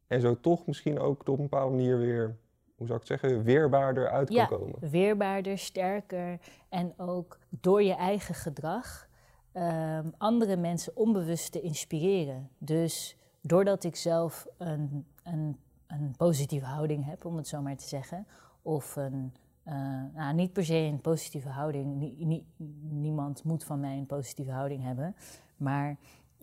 En 0.06 0.20
zo 0.20 0.40
toch 0.40 0.66
misschien 0.66 0.98
ook 0.98 1.28
op 1.28 1.38
een 1.38 1.48
bepaalde 1.48 1.76
manier 1.76 1.98
weer, 1.98 2.36
hoe 2.76 2.86
zou 2.86 3.00
ik 3.00 3.08
het 3.08 3.20
zeggen, 3.20 3.42
weerbaarder 3.42 4.08
uit 4.08 4.26
kan 4.26 4.36
ja, 4.36 4.46
komen. 4.46 4.90
Weerbaarder, 4.90 5.58
sterker 5.58 6.40
en 6.68 6.94
ook 6.96 7.38
door 7.48 7.82
je 7.82 7.94
eigen 7.94 8.34
gedrag 8.34 9.08
um, 9.54 10.12
andere 10.18 10.56
mensen 10.56 10.96
onbewust 10.96 11.52
te 11.52 11.60
inspireren. 11.60 12.50
Dus 12.58 13.16
doordat 13.40 13.84
ik 13.84 13.96
zelf 13.96 14.46
een, 14.58 15.06
een, 15.24 15.56
een 15.86 16.14
positieve 16.16 16.66
houding 16.66 17.04
heb, 17.04 17.24
om 17.24 17.36
het 17.36 17.48
zo 17.48 17.62
maar 17.62 17.76
te 17.76 17.88
zeggen, 17.88 18.26
of 18.62 18.96
een, 18.96 19.34
uh, 19.68 19.74
nou, 20.14 20.34
niet 20.34 20.52
per 20.52 20.64
se 20.64 20.74
een 20.74 21.00
positieve 21.00 21.48
houding. 21.48 22.12
niemand 22.90 23.44
moet 23.44 23.64
van 23.64 23.80
mij 23.80 23.96
een 23.98 24.06
positieve 24.06 24.50
houding 24.50 24.82
hebben. 24.82 25.16
Maar 25.56 25.96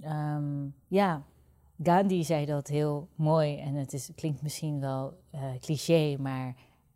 um, 0.05 0.73
ja, 0.87 1.23
Gandhi 1.83 2.23
zei 2.23 2.45
dat 2.45 2.67
heel 2.67 3.07
mooi 3.15 3.59
en 3.59 3.75
het 3.75 3.93
is, 3.93 4.11
klinkt 4.15 4.41
misschien 4.41 4.79
wel 4.79 5.17
uh, 5.35 5.41
cliché, 5.59 6.17
maar 6.19 6.47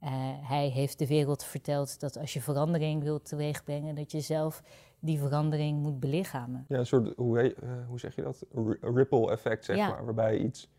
uh, 0.04 0.10
hij 0.42 0.68
heeft 0.68 1.00
de 1.00 1.08
wereld 1.08 1.44
verteld 1.44 2.00
dat 2.00 2.18
als 2.18 2.34
je 2.34 2.42
verandering 2.42 3.04
wilt 3.04 3.26
teweegbrengen, 3.26 3.96
dat 3.96 4.12
je 4.12 4.20
zelf 4.22 4.64
die 5.00 5.20
verandering 5.20 5.82
moet 5.82 6.00
belichamen. 6.00 6.66
Ja, 6.68 6.78
een 6.78 6.86
soort, 6.86 7.14
hoe, 7.16 7.56
hoe 7.88 8.00
zeg 8.00 8.16
je 8.16 8.22
dat? 8.22 8.46
Een 8.52 8.96
ripple 8.96 9.32
effect, 9.32 9.66
zeg 9.66 9.76
Ja. 9.78 9.88
maar. 9.90 10.06
Waarbij 10.06 10.38
iets, 10.38 10.70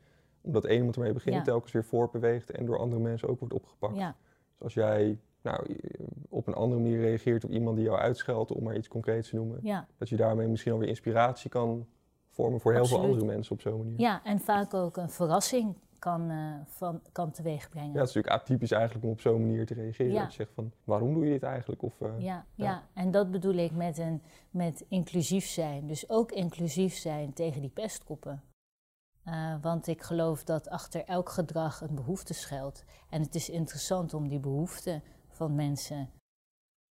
omdat 0.46 0.64
één 0.64 0.76
iemand 0.76 0.96
ermee 0.96 1.12
begint, 1.12 1.34
Ja. 1.36 1.42
telkens 1.42 1.72
weer 1.72 1.84
voortbeweegt 1.84 2.50
en 2.50 2.66
door 2.66 2.78
andere 2.78 3.00
mensen 3.02 3.28
ook 3.28 3.38
wordt 3.38 3.54
opgepakt. 3.54 3.96
Ja, 3.96 4.16
Dus 4.52 4.62
als 4.62 4.74
jij 4.74 5.18
nou, 5.42 5.76
op 6.28 6.46
een 6.46 6.54
andere 6.54 6.80
manier 6.80 7.00
reageert 7.00 7.44
op 7.44 7.50
iemand 7.50 7.76
die 7.76 7.84
jou 7.84 7.98
uitscheldt, 7.98 8.52
om 8.52 8.62
maar 8.64 8.76
iets 8.76 8.88
concreets 8.88 9.28
te 9.28 9.36
noemen, 9.36 9.58
ja. 9.62 9.86
dat 9.98 10.08
je 10.08 10.16
daarmee 10.16 10.46
misschien 10.48 10.72
alweer 10.72 10.88
inspiratie 10.88 11.50
kan 11.50 11.86
vormen 12.30 12.60
voor 12.60 12.72
heel 12.72 12.86
veel 12.86 13.00
andere 13.00 13.24
mensen 13.24 13.52
op 13.52 13.60
zo'n 13.60 13.78
manier. 13.78 14.00
ja, 14.00 14.20
en 14.24 14.38
vaak 14.40 14.74
ook 14.74 14.96
een 14.96 15.10
verrassing 15.10 15.74
kan, 15.98 16.30
eh, 16.30 16.36
van, 16.64 17.00
kan 17.12 17.30
teweegbrengen. 17.30 17.92
Ja, 17.92 17.98
het 18.00 18.08
is 18.08 18.14
natuurlijk 18.14 18.42
atypisch 18.42 18.70
eigenlijk 18.70 19.04
om 19.04 19.10
op 19.10 19.20
zo'n 19.20 19.40
manier 19.46 19.66
te 19.66 19.74
reageren. 19.74 20.12
Ja. 20.12 20.20
Dat 20.20 20.30
je 20.30 20.36
zegt 20.36 20.52
van, 20.54 20.72
waarom 20.84 21.14
doe 21.14 21.24
je 21.24 21.30
dit 21.30 21.42
eigenlijk? 21.42 21.82
Of, 21.82 22.00
eh, 22.00 22.08
Ja, 22.18 22.44
Ja. 22.54 22.64
ja. 22.64 22.82
en 22.94 23.10
dat 23.10 23.30
bedoel 23.30 23.54
ik 23.54 23.72
met, 23.72 23.98
een, 23.98 24.22
met 24.50 24.84
inclusief 24.88 25.46
zijn. 25.46 25.86
Dus 25.86 26.08
ook 26.10 26.32
inclusief 26.32 26.94
zijn 26.94 27.32
tegen 27.32 27.60
die 27.60 27.70
pestkoppen. 27.70 28.42
Eh, 29.26 29.54
want 29.62 29.86
ik 29.86 30.02
geloof 30.02 30.44
dat 30.44 30.68
achter 30.68 31.04
elk 31.04 31.28
gedrag 31.28 31.80
een 31.80 31.94
behoefte 31.94 32.34
schuilt. 32.34 32.84
En 33.10 33.22
het 33.22 33.34
is 33.34 33.48
interessant 33.50 34.14
om 34.14 34.28
die 34.28 34.38
behoeften 34.38 35.02
van 35.28 35.54
mensen 35.54 36.10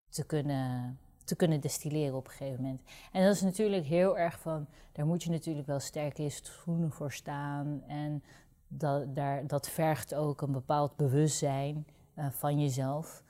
te 0.10 0.26
kunnen, 0.26 1.00
te 1.24 1.36
kunnen 1.36 1.62
destilleren 1.62 2.16
op 2.16 2.26
een 2.26 2.32
gegeven 2.34 2.62
moment. 2.62 2.82
En 3.12 3.24
dat 3.26 3.36
is 3.36 3.42
natuurlijk 3.42 3.86
heel 3.86 4.18
erg 4.18 4.40
van, 4.40 4.68
daar 4.92 5.06
moet 5.06 5.24
je 5.24 5.30
natuurlijk 5.30 5.68
wel 5.68 5.80
sterk 5.80 6.18
in 6.18 6.24
je 6.24 6.30
schoenen 6.30 6.92
voor 6.92 7.12
staan. 7.12 7.84
En 7.88 8.24
dat, 8.68 9.16
daar, 9.16 9.48
dat 9.48 9.70
vergt 9.70 10.16
ook 10.16 10.42
een 10.42 10.52
bepaald 10.52 10.96
bewustzijn 10.96 11.88
eh, 12.14 12.26
van 12.30 12.60
jezelf. 12.60 13.24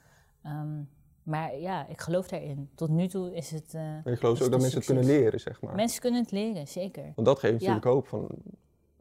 Ehm, 0.44 0.82
maar 1.24 1.56
ja, 1.58 1.88
ik 1.88 2.02
geloof 2.02 2.28
daarin. 2.28 2.70
Tot 2.76 2.90
nu 2.90 3.08
toe 3.08 3.36
is 3.36 3.52
het. 3.52 3.74
eh, 3.74 3.82
Maar 3.82 4.14
ik 4.14 4.20
geloof 4.20 4.40
is 4.40 4.46
ook 4.46 4.52
dat 4.52 4.60
mensen 4.62 4.78
het 4.78 4.88
kunnen 4.88 5.06
leren, 5.06 5.40
zeg 5.40 5.62
maar. 5.62 5.76
Mensen 5.76 6.02
kunnen 6.02 6.22
het 6.22 6.32
leren, 6.32 6.68
zeker. 6.68 7.12
Want 7.16 7.28
dat 7.28 7.40
geeft 7.40 7.62
Ja. 7.62 7.68
natuurlijk 7.74 7.86
hoop 7.96 8.08
van, 8.08 8.28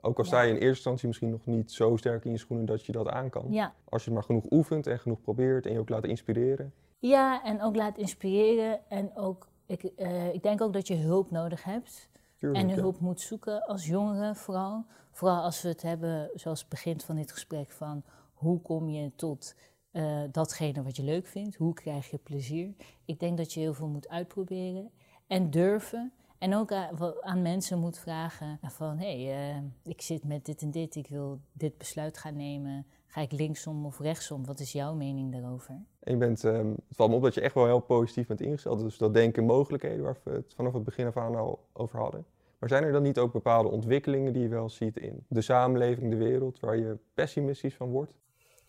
ook 0.00 0.18
al 0.18 0.24
sta 0.24 0.40
je 0.40 0.48
in 0.48 0.54
eerste 0.54 0.68
instantie 0.68 1.06
misschien 1.06 1.30
nog 1.30 1.46
niet 1.46 1.72
zo 1.72 1.96
sterk 1.96 2.24
in 2.24 2.30
je 2.30 2.38
schoenen 2.38 2.66
dat 2.66 2.86
je 2.86 2.92
dat 2.92 3.08
aan 3.08 3.30
kan. 3.30 3.46
Ja. 3.48 3.74
Als 3.88 4.04
je 4.04 4.10
maar 4.10 4.22
genoeg 4.22 4.44
oefent 4.50 4.86
en 4.86 4.98
genoeg 4.98 5.20
probeert 5.20 5.66
en 5.66 5.72
je 5.72 5.78
ook 5.78 5.88
laat 5.88 6.04
inspireren. 6.04 6.72
ja, 6.98 7.42
en 7.44 7.62
ook 7.62 7.76
laat 7.76 7.98
inspireren. 7.98 8.80
En 8.88 9.16
ook, 9.16 9.48
ik, 9.66 9.82
eh, 9.82 10.34
ik 10.34 10.42
denk 10.42 10.60
ook 10.60 10.72
dat 10.72 10.86
je 10.86 10.94
hulp 10.96 11.30
nodig 11.30 11.64
hebt. 11.64 12.08
Tuurlijk, 12.36 12.64
En 12.64 12.68
ja. 12.68 12.74
hulp 12.74 13.00
moet 13.00 13.20
zoeken 13.20 13.66
als 13.66 13.86
jongere 13.86 14.34
vooral. 14.34 14.84
Vooral 15.10 15.42
als 15.42 15.62
we 15.62 15.68
het 15.68 15.82
hebben, 15.82 16.30
zoals 16.34 16.60
het 16.60 16.68
begint 16.68 17.04
van 17.04 17.16
dit 17.16 17.32
gesprek, 17.32 17.70
van 17.70 18.02
hoe 18.34 18.60
kom 18.60 18.88
je 18.88 19.12
tot 19.16 19.54
eh, 19.90 20.22
datgene 20.30 20.82
wat 20.82 20.96
je 20.96 21.02
leuk 21.02 21.26
vindt? 21.26 21.56
Hoe 21.56 21.74
krijg 21.74 22.10
je 22.10 22.18
plezier? 22.18 22.74
Ik 23.04 23.20
denk 23.20 23.36
dat 23.36 23.52
je 23.52 23.60
heel 23.60 23.74
veel 23.74 23.86
moet 23.88 24.08
uitproberen 24.08 24.90
en 25.26 25.50
durven. 25.50 26.12
En 26.40 26.55
ook 26.55 26.72
aan, 26.72 26.96
wel 26.96 27.22
aan 27.22 27.42
mensen 27.42 27.79
moet 27.79 27.98
vragen 27.98 28.59
van, 28.62 28.98
hé, 28.98 29.24
hey, 29.24 29.50
eh, 29.50 29.62
ik 29.83 30.00
zit 30.00 30.24
met 30.24 30.44
dit 30.44 30.62
en 30.62 30.70
dit, 30.70 30.94
ik 30.94 31.09
wil 31.09 31.40
dit 31.53 31.79
besluit 31.79 32.18
gaan 32.18 32.37
nemen. 32.37 32.87
Ga 33.07 33.20
ik 33.20 33.33
linksom 33.33 33.87
of 33.87 33.98
rechtsom? 33.98 34.44
Wat 34.44 34.61
is 34.61 34.72
jouw 34.72 34.94
mening 34.94 35.33
daarover? 35.33 35.74
En 36.00 36.12
je 36.12 36.16
bent, 36.16 36.44
ehm, 36.44 36.68
het 36.68 36.96
valt 36.96 37.11
me 37.11 37.16
op 37.16 37.22
dat 37.22 37.35
je 37.35 37.40
echt 37.40 37.55
wel 37.55 37.66
heel 37.66 37.81
positief 37.81 38.26
bent 38.26 38.40
ingesteld. 38.40 38.81
Dus 38.81 38.98
dat 38.98 39.14
denken 39.14 39.44
mogelijkheden 39.44 40.05
waar 40.05 40.16
we 40.22 40.31
het 40.31 40.55
vanaf 40.55 40.72
het 40.72 40.85
begin 40.85 41.07
af 41.07 41.16
aan 41.16 41.37
al 41.37 41.66
over 41.72 41.98
hadden. 41.98 42.24
Maar 42.59 42.68
zijn 42.68 42.85
er 42.85 42.92
dan 42.92 43.03
niet 43.03 43.18
ook 43.18 43.33
bepaalde 43.33 43.68
ontwikkelingen 43.68 44.33
die 44.33 44.42
je 44.42 44.48
wel 44.48 44.68
ziet 44.68 44.96
in 44.96 45.24
de 45.29 45.40
samenleving, 45.40 46.11
de 46.11 46.16
wereld, 46.16 46.61
waar 46.61 46.76
je 46.76 46.98
pessimistisch 47.14 47.74
van 47.74 47.90
wordt? 47.90 48.12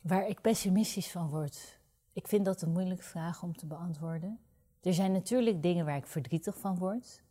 Waar 0.02 0.28
ik 0.28 0.42
pessimistisch 0.42 1.12
van 1.12 1.30
word. 1.30 1.80
Ik 2.14 2.28
vind 2.28 2.46
dat 2.46 2.62
een 2.62 2.72
moeilijke 2.72 3.04
vraag 3.04 3.44
om 3.44 3.56
te 3.56 3.66
beantwoorden. 3.66 4.40
Er 4.82 4.94
zijn 4.94 5.12
natuurlijk 5.12 5.62
dingen 5.62 5.86
waar 5.86 5.98
ik 5.98 6.08
verdrietig 6.08 6.58
van 6.58 6.78
word. 6.78 7.24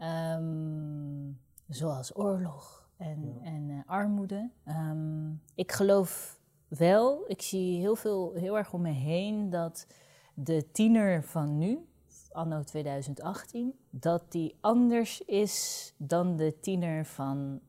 Ehm, 0.00 1.32
zoals 1.68 2.16
oorlog 2.16 2.88
en, 2.96 3.38
en 3.42 3.70
eh, 3.70 3.90
armoede. 3.90 4.50
Ehm, 4.64 5.30
ik 5.54 5.72
geloof 5.72 6.40
wel, 6.68 7.24
ik 7.26 7.42
zie 7.42 7.80
heel, 7.80 7.96
veel, 7.96 8.32
heel 8.32 8.58
erg 8.58 8.72
om 8.72 8.80
me 8.80 8.90
heen 8.90 9.50
dat 9.50 9.86
de 10.34 10.70
tiener 10.72 11.22
van 11.22 11.58
nu, 11.58 11.88
anno 12.32 12.62
2018, 12.62 13.74
dat 13.90 14.32
die 14.32 14.56
anders 14.60 15.24
is 15.24 15.94
dan 15.96 16.36
de 16.36 16.60
tiener 16.60 17.04
van 17.04 17.60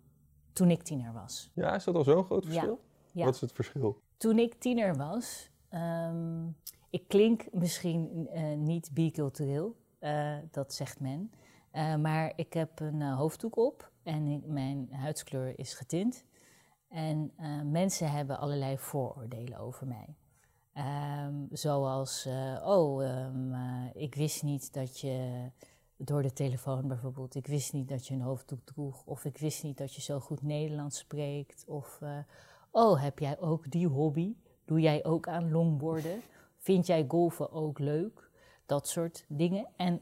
toen 0.54 0.72
ik 0.72 0.84
tiener 0.84 1.14
was. 1.14 1.52
Ja, 1.54 1.76
is 1.76 1.84
dat 1.84 1.96
al 1.96 2.04
zo'n 2.04 2.26
groot 2.26 2.46
verschil? 2.46 2.80
Ja. 3.12 3.26
Wat 3.26 3.36
is 3.36 3.42
het 3.42 3.52
verschil? 3.52 4.02
Toen 4.18 4.40
ik 4.40 4.54
tiener 4.54 4.96
was, 4.96 5.50
ehm, 5.70 6.48
ik 6.90 7.08
klink 7.08 7.46
misschien 7.52 8.28
eh, 8.28 8.54
niet 8.58 8.90
bicultureel, 8.94 9.76
eh, 10.00 10.36
dat 10.52 10.74
zegt 10.74 11.00
men. 11.00 11.32
Eh, 11.72 11.96
maar 11.96 12.34
ik 12.36 12.54
heb 12.54 12.80
een 12.80 13.02
eh, 13.02 13.18
hoofddoek 13.18 13.58
op 13.58 13.92
en 14.04 14.44
mijn 14.46 14.88
huidskleur 14.92 15.60
is 15.60 15.74
getint. 15.74 16.26
En 16.92 17.32
eh, 17.38 17.62
mensen 17.62 18.12
hebben 18.12 18.40
allerlei 18.40 18.78
vooroordelen 18.78 19.58
over 19.60 19.88
mij. 19.88 20.16
Ehm, 20.74 21.34
zoals, 21.52 22.26
oh, 22.64 23.06
ehm, 23.06 23.54
eh, 23.54 23.86
ik 23.94 24.16
wist 24.16 24.44
niet 24.44 24.74
dat 24.74 25.00
je 25.00 25.46
door 25.98 26.22
de 26.22 26.34
telefoon 26.34 26.88
bijvoorbeeld, 26.88 27.36
ik 27.36 27.48
wist 27.48 27.74
niet 27.74 27.90
dat 27.90 28.08
je 28.08 28.14
een 28.14 28.22
hoofddoek 28.22 28.66
droeg. 28.66 29.04
Of 29.06 29.26
ik 29.26 29.38
wist 29.38 29.64
niet 29.64 29.78
dat 29.78 29.96
je 29.96 30.02
zo 30.02 30.20
goed 30.20 30.42
Nederlands 30.42 30.98
spreekt. 30.98 31.64
Of, 31.68 32.00
oh, 32.72 33.02
heb 33.02 33.20
jij 33.20 33.40
ook 33.40 33.72
die 33.72 33.88
hobby? 33.88 34.36
Doe 34.66 34.80
jij 34.80 35.06
ook 35.06 35.28
aan 35.28 35.52
longboarden? 35.52 36.22
Vind 36.58 36.88
jij 36.88 37.06
golfen 37.08 37.52
ook 37.52 37.80
leuk? 37.80 38.30
Dat 38.66 38.88
soort 38.88 39.26
dingen. 39.28 39.68
En 39.76 40.02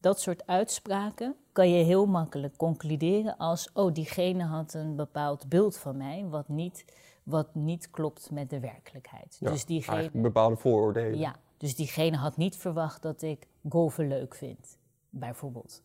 dat 0.00 0.20
soort 0.20 0.46
uitspraken 0.46 1.34
kan 1.52 1.70
je 1.70 1.84
heel 1.84 2.06
makkelijk 2.06 2.56
concluderen 2.56 3.36
als: 3.36 3.70
oh, 3.72 3.94
diegene 3.94 4.44
had 4.44 4.74
een 4.74 4.96
bepaald 4.96 5.48
beeld 5.48 5.76
van 5.76 5.96
mij, 5.96 6.26
wat 6.28 6.48
niet, 6.48 6.84
wat 7.22 7.54
niet 7.54 7.90
klopt 7.90 8.30
met 8.30 8.50
de 8.50 8.60
werkelijkheid. 8.60 9.36
Ja, 9.40 9.50
dus 9.50 9.64
diegene. 9.64 10.10
Bepaalde 10.12 10.56
vooroordelen. 10.56 11.18
Ja, 11.18 11.34
dus 11.56 11.76
diegene 11.76 12.16
had 12.16 12.36
niet 12.36 12.56
verwacht 12.56 13.02
dat 13.02 13.22
ik 13.22 13.46
golfen 13.68 14.08
leuk 14.08 14.34
vind, 14.34 14.78
bijvoorbeeld. 15.10 15.82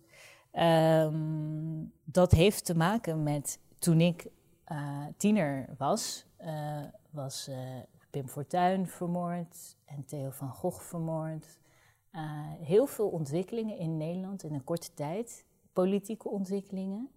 Ehm, 0.51 1.83
dat 2.03 2.31
heeft 2.31 2.65
te 2.65 2.75
maken 2.75 3.23
met 3.23 3.59
toen 3.79 4.01
ik 4.01 4.27
eh, 4.63 5.05
tiener 5.17 5.65
was, 5.77 6.25
eh, 6.37 6.83
was 7.09 7.47
eh, 7.47 7.57
Pim 8.09 8.27
Fortuyn 8.27 8.87
vermoord 8.87 9.77
en 9.85 10.05
Theo 10.05 10.29
van 10.29 10.49
Gogh 10.49 10.81
vermoord. 10.81 11.59
Eh, 12.15 12.21
heel 12.61 12.85
veel 12.85 13.09
ontwikkelingen 13.09 13.77
in 13.77 13.97
Nederland 13.97 14.43
in 14.43 14.53
een 14.53 14.63
korte 14.63 14.93
tijd, 14.93 15.45
politieke 15.73 16.29
ontwikkelingen. 16.29 17.09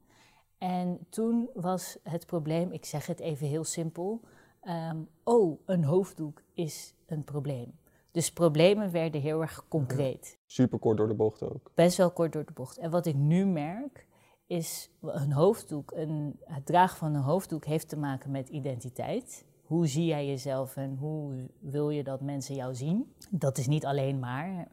En 0.58 1.06
toen 1.08 1.50
was 1.54 1.98
het 2.02 2.26
probleem, 2.26 2.72
ik 2.72 2.84
zeg 2.84 3.06
het 3.06 3.20
even 3.20 3.46
heel 3.46 3.64
simpel, 3.64 4.20
ehm, 4.60 4.96
oh, 5.24 5.60
een 5.64 5.84
hoofddoek 5.84 6.42
is 6.52 6.94
een 7.06 7.24
probleem. 7.24 7.78
Dus 8.10 8.32
problemen 8.32 8.90
werden 8.90 9.20
heel 9.20 9.40
erg 9.40 9.64
concreet. 9.68 10.38
Super 10.46 10.78
kort 10.78 10.96
door 10.96 11.08
de 11.08 11.14
bocht 11.14 11.42
ook. 11.42 11.70
Best 11.74 11.96
wel 11.96 12.10
kort 12.10 12.32
door 12.32 12.44
de 12.44 12.52
bocht. 12.52 12.78
En 12.78 12.90
wat 12.90 13.06
ik 13.06 13.14
nu 13.14 13.46
merk, 13.46 14.06
is 14.46 14.90
een 15.00 15.32
hoofddoek, 15.32 15.90
een, 15.90 16.40
het 16.44 16.66
dragen 16.66 16.96
van 16.96 17.14
een 17.14 17.22
hoofddoek 17.22 17.64
heeft 17.64 17.88
te 17.88 17.96
maken 17.98 18.30
met 18.30 18.48
identiteit. 18.48 19.44
Hoe 19.68 19.86
zie 19.86 20.04
jij 20.04 20.26
jezelf 20.26 20.76
en 20.76 20.96
hoe 20.96 21.48
wil 21.58 21.90
je 21.90 22.02
dat 22.02 22.20
mensen 22.20 22.54
jou 22.54 22.74
zien. 22.74 23.12
Dat 23.30 23.58
is 23.58 23.66
niet 23.66 23.84
alleen 23.84 24.18
maar 24.18 24.68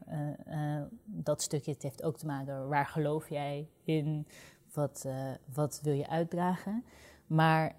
uh, 0.48 0.82
dat 1.04 1.42
stukje. 1.42 1.72
Het 1.72 1.82
heeft 1.82 2.02
ook 2.02 2.16
te 2.16 2.26
maken 2.26 2.68
waar 2.68 2.86
geloof 2.86 3.28
jij 3.28 3.68
in, 3.84 4.26
wat, 4.72 5.04
uh, 5.06 5.30
wat 5.54 5.80
wil 5.82 5.92
je 5.92 6.08
uitdragen. 6.08 6.84
Maar 7.26 7.76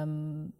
um, 0.00 0.52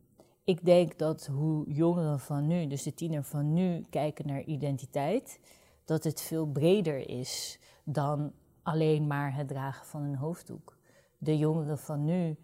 ik 0.44 0.64
denk 0.64 0.98
dat 0.98 1.26
hoe 1.26 1.72
jongeren 1.72 2.20
van 2.20 2.46
nu, 2.46 2.66
dus 2.66 2.82
de 2.82 2.94
tiener 2.94 3.24
van 3.24 3.52
nu, 3.52 3.84
kijken 3.90 4.26
naar 4.26 4.42
identiteit, 4.42 5.40
dat 5.84 6.04
het 6.04 6.20
veel 6.20 6.46
breder 6.46 7.08
is 7.08 7.60
dan 7.84 8.32
alleen 8.62 9.06
maar 9.06 9.34
het 9.34 9.48
dragen 9.48 9.86
van 9.86 10.02
een 10.02 10.16
hoofddoek. 10.16 10.78
De 11.18 11.38
jongeren 11.38 11.78
van 11.78 12.04
nu, 12.04 12.36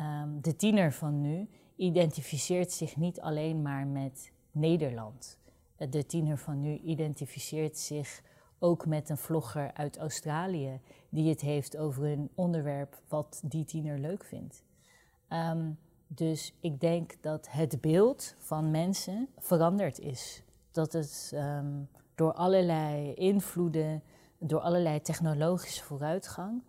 um, 0.00 0.40
de 0.40 0.56
tiener 0.56 0.92
van 0.92 1.20
nu, 1.20 1.48
identificeert 1.78 2.72
zich 2.72 2.96
niet 2.96 3.20
alleen 3.20 3.62
maar 3.62 3.86
met 3.86 4.32
Nederland. 4.50 5.38
De 5.76 6.06
tiener 6.06 6.38
van 6.38 6.60
nu 6.60 6.76
identificeert 6.76 7.78
zich 7.78 8.22
ook 8.58 8.86
met 8.86 9.08
een 9.08 9.18
vlogger 9.18 9.72
uit 9.74 9.98
Australië, 9.98 10.80
die 11.08 11.28
het 11.28 11.40
heeft 11.40 11.76
over 11.76 12.04
een 12.04 12.30
onderwerp 12.34 13.00
wat 13.08 13.40
die 13.44 13.64
tiener 13.64 13.98
leuk 13.98 14.24
vindt. 14.24 14.64
Um, 15.28 15.78
dus 16.06 16.54
ik 16.60 16.80
denk 16.80 17.16
dat 17.20 17.48
het 17.50 17.80
beeld 17.80 18.34
van 18.38 18.70
mensen 18.70 19.28
veranderd 19.38 19.98
is. 19.98 20.42
Dat 20.70 20.92
het 20.92 21.32
um, 21.34 21.88
door 22.14 22.32
allerlei 22.32 23.14
invloeden, 23.14 24.02
door 24.38 24.60
allerlei 24.60 25.00
technologische 25.00 25.84
vooruitgang, 25.84 26.62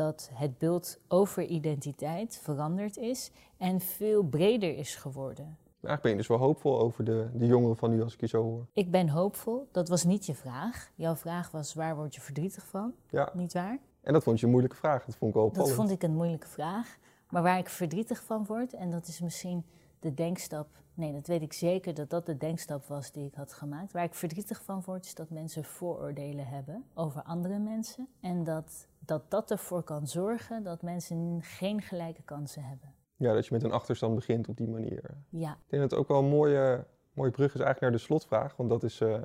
dat 0.00 0.30
het 0.32 0.58
beeld 0.58 0.98
over 1.08 1.44
identiteit 1.44 2.40
veranderd 2.42 2.96
is 2.96 3.30
en 3.56 3.80
veel 3.80 4.22
breder 4.22 4.76
is 4.76 4.94
geworden. 4.94 5.44
Eigenlijk 5.44 6.02
ben 6.02 6.10
je 6.10 6.16
dus 6.16 6.26
wel 6.26 6.38
hoopvol 6.38 6.80
over 6.80 7.04
de, 7.04 7.28
de 7.34 7.46
jongeren 7.46 7.76
van 7.76 7.90
nu, 7.90 8.02
als 8.02 8.14
ik 8.14 8.20
je 8.20 8.26
zo 8.26 8.42
hoor. 8.42 8.66
Ik 8.72 8.90
ben 8.90 9.08
hoopvol. 9.08 9.68
Dat 9.72 9.88
was 9.88 10.04
niet 10.04 10.26
je 10.26 10.34
vraag. 10.34 10.90
Jouw 10.94 11.14
vraag 11.14 11.50
was, 11.50 11.74
waar 11.74 11.96
word 11.96 12.14
je 12.14 12.20
verdrietig 12.20 12.66
van? 12.66 12.92
Ja. 13.10 13.30
Niet 13.34 13.52
waar? 13.52 13.78
En 14.00 14.12
dat 14.12 14.22
vond 14.22 14.38
je 14.38 14.44
een 14.44 14.50
moeilijke 14.50 14.76
vraag. 14.76 15.04
Dat 15.04 15.16
vond 15.16 15.30
ik 15.30 15.36
wel 15.36 15.46
opvallend. 15.46 15.68
Dat 15.68 15.78
vond 15.78 15.90
ik 15.90 16.02
een 16.02 16.16
moeilijke 16.16 16.48
vraag. 16.48 16.98
Maar 17.30 17.42
waar 17.42 17.58
ik 17.58 17.68
verdrietig 17.68 18.22
van 18.22 18.44
word, 18.46 18.72
en 18.72 18.90
dat 18.90 19.06
is 19.06 19.20
misschien 19.20 19.64
de 20.00 20.14
denkstap, 20.14 20.68
nee, 20.94 21.12
dat 21.12 21.26
weet 21.26 21.42
ik 21.42 21.52
zeker 21.52 21.94
dat 21.94 22.10
dat 22.10 22.26
de 22.26 22.36
denkstap 22.36 22.84
was 22.84 23.12
die 23.12 23.26
ik 23.26 23.34
had 23.34 23.52
gemaakt. 23.52 23.92
Waar 23.92 24.04
ik 24.04 24.14
verdrietig 24.14 24.62
van 24.62 24.82
word, 24.86 25.04
is 25.04 25.14
dat 25.14 25.30
mensen 25.30 25.64
vooroordelen 25.64 26.46
hebben 26.46 26.84
over 26.94 27.22
andere 27.22 27.58
mensen. 27.58 28.08
En 28.20 28.44
dat 28.44 28.88
dat, 28.98 29.30
dat 29.30 29.50
ervoor 29.50 29.82
kan 29.82 30.06
zorgen 30.06 30.62
dat 30.62 30.82
mensen 30.82 31.38
geen 31.42 31.82
gelijke 31.82 32.22
kansen 32.22 32.64
hebben. 32.64 32.94
Ja, 33.16 33.34
dat 33.34 33.46
je 33.46 33.54
met 33.54 33.62
een 33.62 33.72
achterstand 33.72 34.14
begint 34.14 34.48
op 34.48 34.56
die 34.56 34.68
manier. 34.68 35.16
Ja. 35.28 35.52
Ik 35.52 35.70
denk 35.70 35.82
dat 35.82 35.90
het 35.90 36.00
ook 36.00 36.08
wel 36.08 36.18
een 36.18 36.28
mooie, 36.28 36.84
mooie 37.12 37.30
brug 37.30 37.54
is 37.54 37.60
eigenlijk 37.60 37.80
naar 37.80 37.90
de 37.90 37.98
slotvraag. 37.98 38.56
Want 38.56 38.68
dat 38.68 38.82
is 38.82 39.00
uh, 39.00 39.22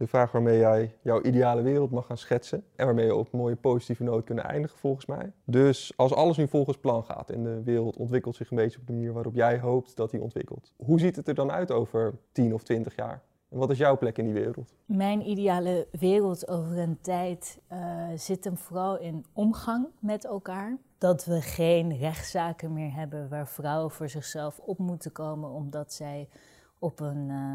de 0.00 0.06
vraag 0.06 0.32
waarmee 0.32 0.58
jij 0.58 0.96
jouw 1.02 1.22
ideale 1.22 1.62
wereld 1.62 1.90
mag 1.90 2.06
gaan 2.06 2.18
schetsen. 2.18 2.64
En 2.76 2.84
waarmee 2.84 3.04
je 3.04 3.14
op 3.14 3.32
een 3.32 3.38
mooie 3.38 3.56
positieve 3.56 4.02
noot 4.02 4.24
kunnen 4.24 4.44
eindigen, 4.44 4.78
volgens 4.78 5.06
mij. 5.06 5.32
Dus 5.44 5.92
als 5.96 6.14
alles 6.14 6.36
nu 6.36 6.48
volgens 6.48 6.76
plan 6.78 7.04
gaat 7.04 7.30
en 7.30 7.42
de 7.42 7.62
wereld 7.62 7.96
ontwikkelt 7.96 8.36
zich 8.36 8.50
een 8.50 8.56
beetje 8.56 8.78
op 8.80 8.86
de 8.86 8.92
manier 8.92 9.12
waarop 9.12 9.34
jij 9.34 9.58
hoopt 9.58 9.96
dat 9.96 10.10
die 10.10 10.20
ontwikkelt. 10.20 10.72
Hoe 10.76 11.00
ziet 11.00 11.16
het 11.16 11.28
er 11.28 11.34
dan 11.34 11.50
uit 11.50 11.70
over 11.70 12.18
10 12.32 12.54
of 12.54 12.62
20 12.62 12.96
jaar? 12.96 13.22
En 13.48 13.58
wat 13.58 13.70
is 13.70 13.78
jouw 13.78 13.98
plek 13.98 14.18
in 14.18 14.24
die 14.24 14.32
wereld? 14.32 14.74
Mijn 14.84 15.28
ideale 15.28 15.86
wereld 15.90 16.48
over 16.48 16.78
een 16.78 17.00
tijd 17.00 17.60
uh, 17.72 18.06
zit 18.16 18.44
hem 18.44 18.56
vooral 18.56 18.98
in 18.98 19.24
omgang 19.32 19.86
met 19.98 20.24
elkaar. 20.24 20.78
Dat 20.98 21.24
we 21.24 21.40
geen 21.40 21.96
rechtszaken 21.96 22.72
meer 22.72 22.94
hebben 22.94 23.28
waar 23.28 23.48
vrouwen 23.48 23.90
voor 23.90 24.08
zichzelf 24.08 24.58
op 24.58 24.78
moeten 24.78 25.12
komen 25.12 25.50
omdat 25.50 25.92
zij 25.92 26.28
op 26.78 27.00
een 27.00 27.28
uh, 27.28 27.54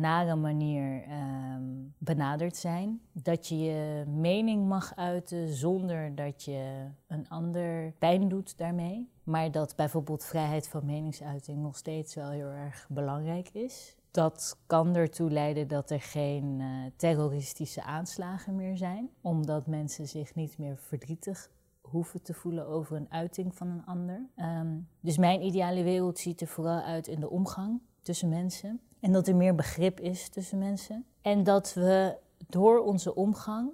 nare 0.00 0.34
manier 0.34 1.02
ehm, 1.02 1.62
benaderd 1.98 2.56
zijn. 2.56 3.00
Dat 3.12 3.48
je 3.48 3.58
je 3.58 4.04
mening 4.06 4.68
mag 4.68 4.96
uiten 4.96 5.48
zonder 5.48 6.14
dat 6.14 6.44
je 6.44 6.86
een 7.06 7.28
ander 7.28 7.92
pijn 7.98 8.28
doet 8.28 8.58
daarmee. 8.58 9.10
Maar 9.22 9.50
dat 9.50 9.76
bijvoorbeeld 9.76 10.24
vrijheid 10.24 10.68
van 10.68 10.84
meningsuiting 10.84 11.62
nog 11.62 11.76
steeds 11.76 12.14
wel 12.14 12.30
heel 12.30 12.50
erg 12.50 12.86
belangrijk 12.88 13.48
is. 13.48 13.96
Dat 14.10 14.58
kan 14.66 14.94
ertoe 14.94 15.30
leiden 15.30 15.68
dat 15.68 15.90
er 15.90 16.00
geen 16.00 16.60
uh, 16.60 16.66
terroristische 16.96 17.82
aanslagen 17.82 18.56
meer 18.56 18.76
zijn, 18.76 19.10
omdat 19.20 19.66
mensen 19.66 20.08
zich 20.08 20.34
niet 20.34 20.58
meer 20.58 20.76
verdrietig 20.76 21.50
hoeven 21.80 22.22
te 22.22 22.34
voelen 22.34 22.66
over 22.66 22.96
een 22.96 23.10
uiting 23.10 23.54
van 23.54 23.68
een 23.68 23.86
ander. 23.86 24.26
Um, 24.36 24.88
dus 25.00 25.16
mijn 25.16 25.42
ideale 25.42 25.82
wereld 25.82 26.18
ziet 26.18 26.40
er 26.40 26.46
vooral 26.46 26.80
uit 26.80 27.06
in 27.06 27.20
de 27.20 27.30
omgang 27.30 27.80
tussen 28.02 28.28
mensen. 28.28 28.80
En 29.02 29.12
dat 29.12 29.28
er 29.28 29.36
meer 29.36 29.54
begrip 29.54 30.00
is 30.00 30.28
tussen 30.28 30.58
mensen. 30.58 31.04
En 31.20 31.42
dat 31.44 31.74
we 31.74 32.16
door 32.46 32.78
onze 32.78 33.14
omgang, 33.14 33.70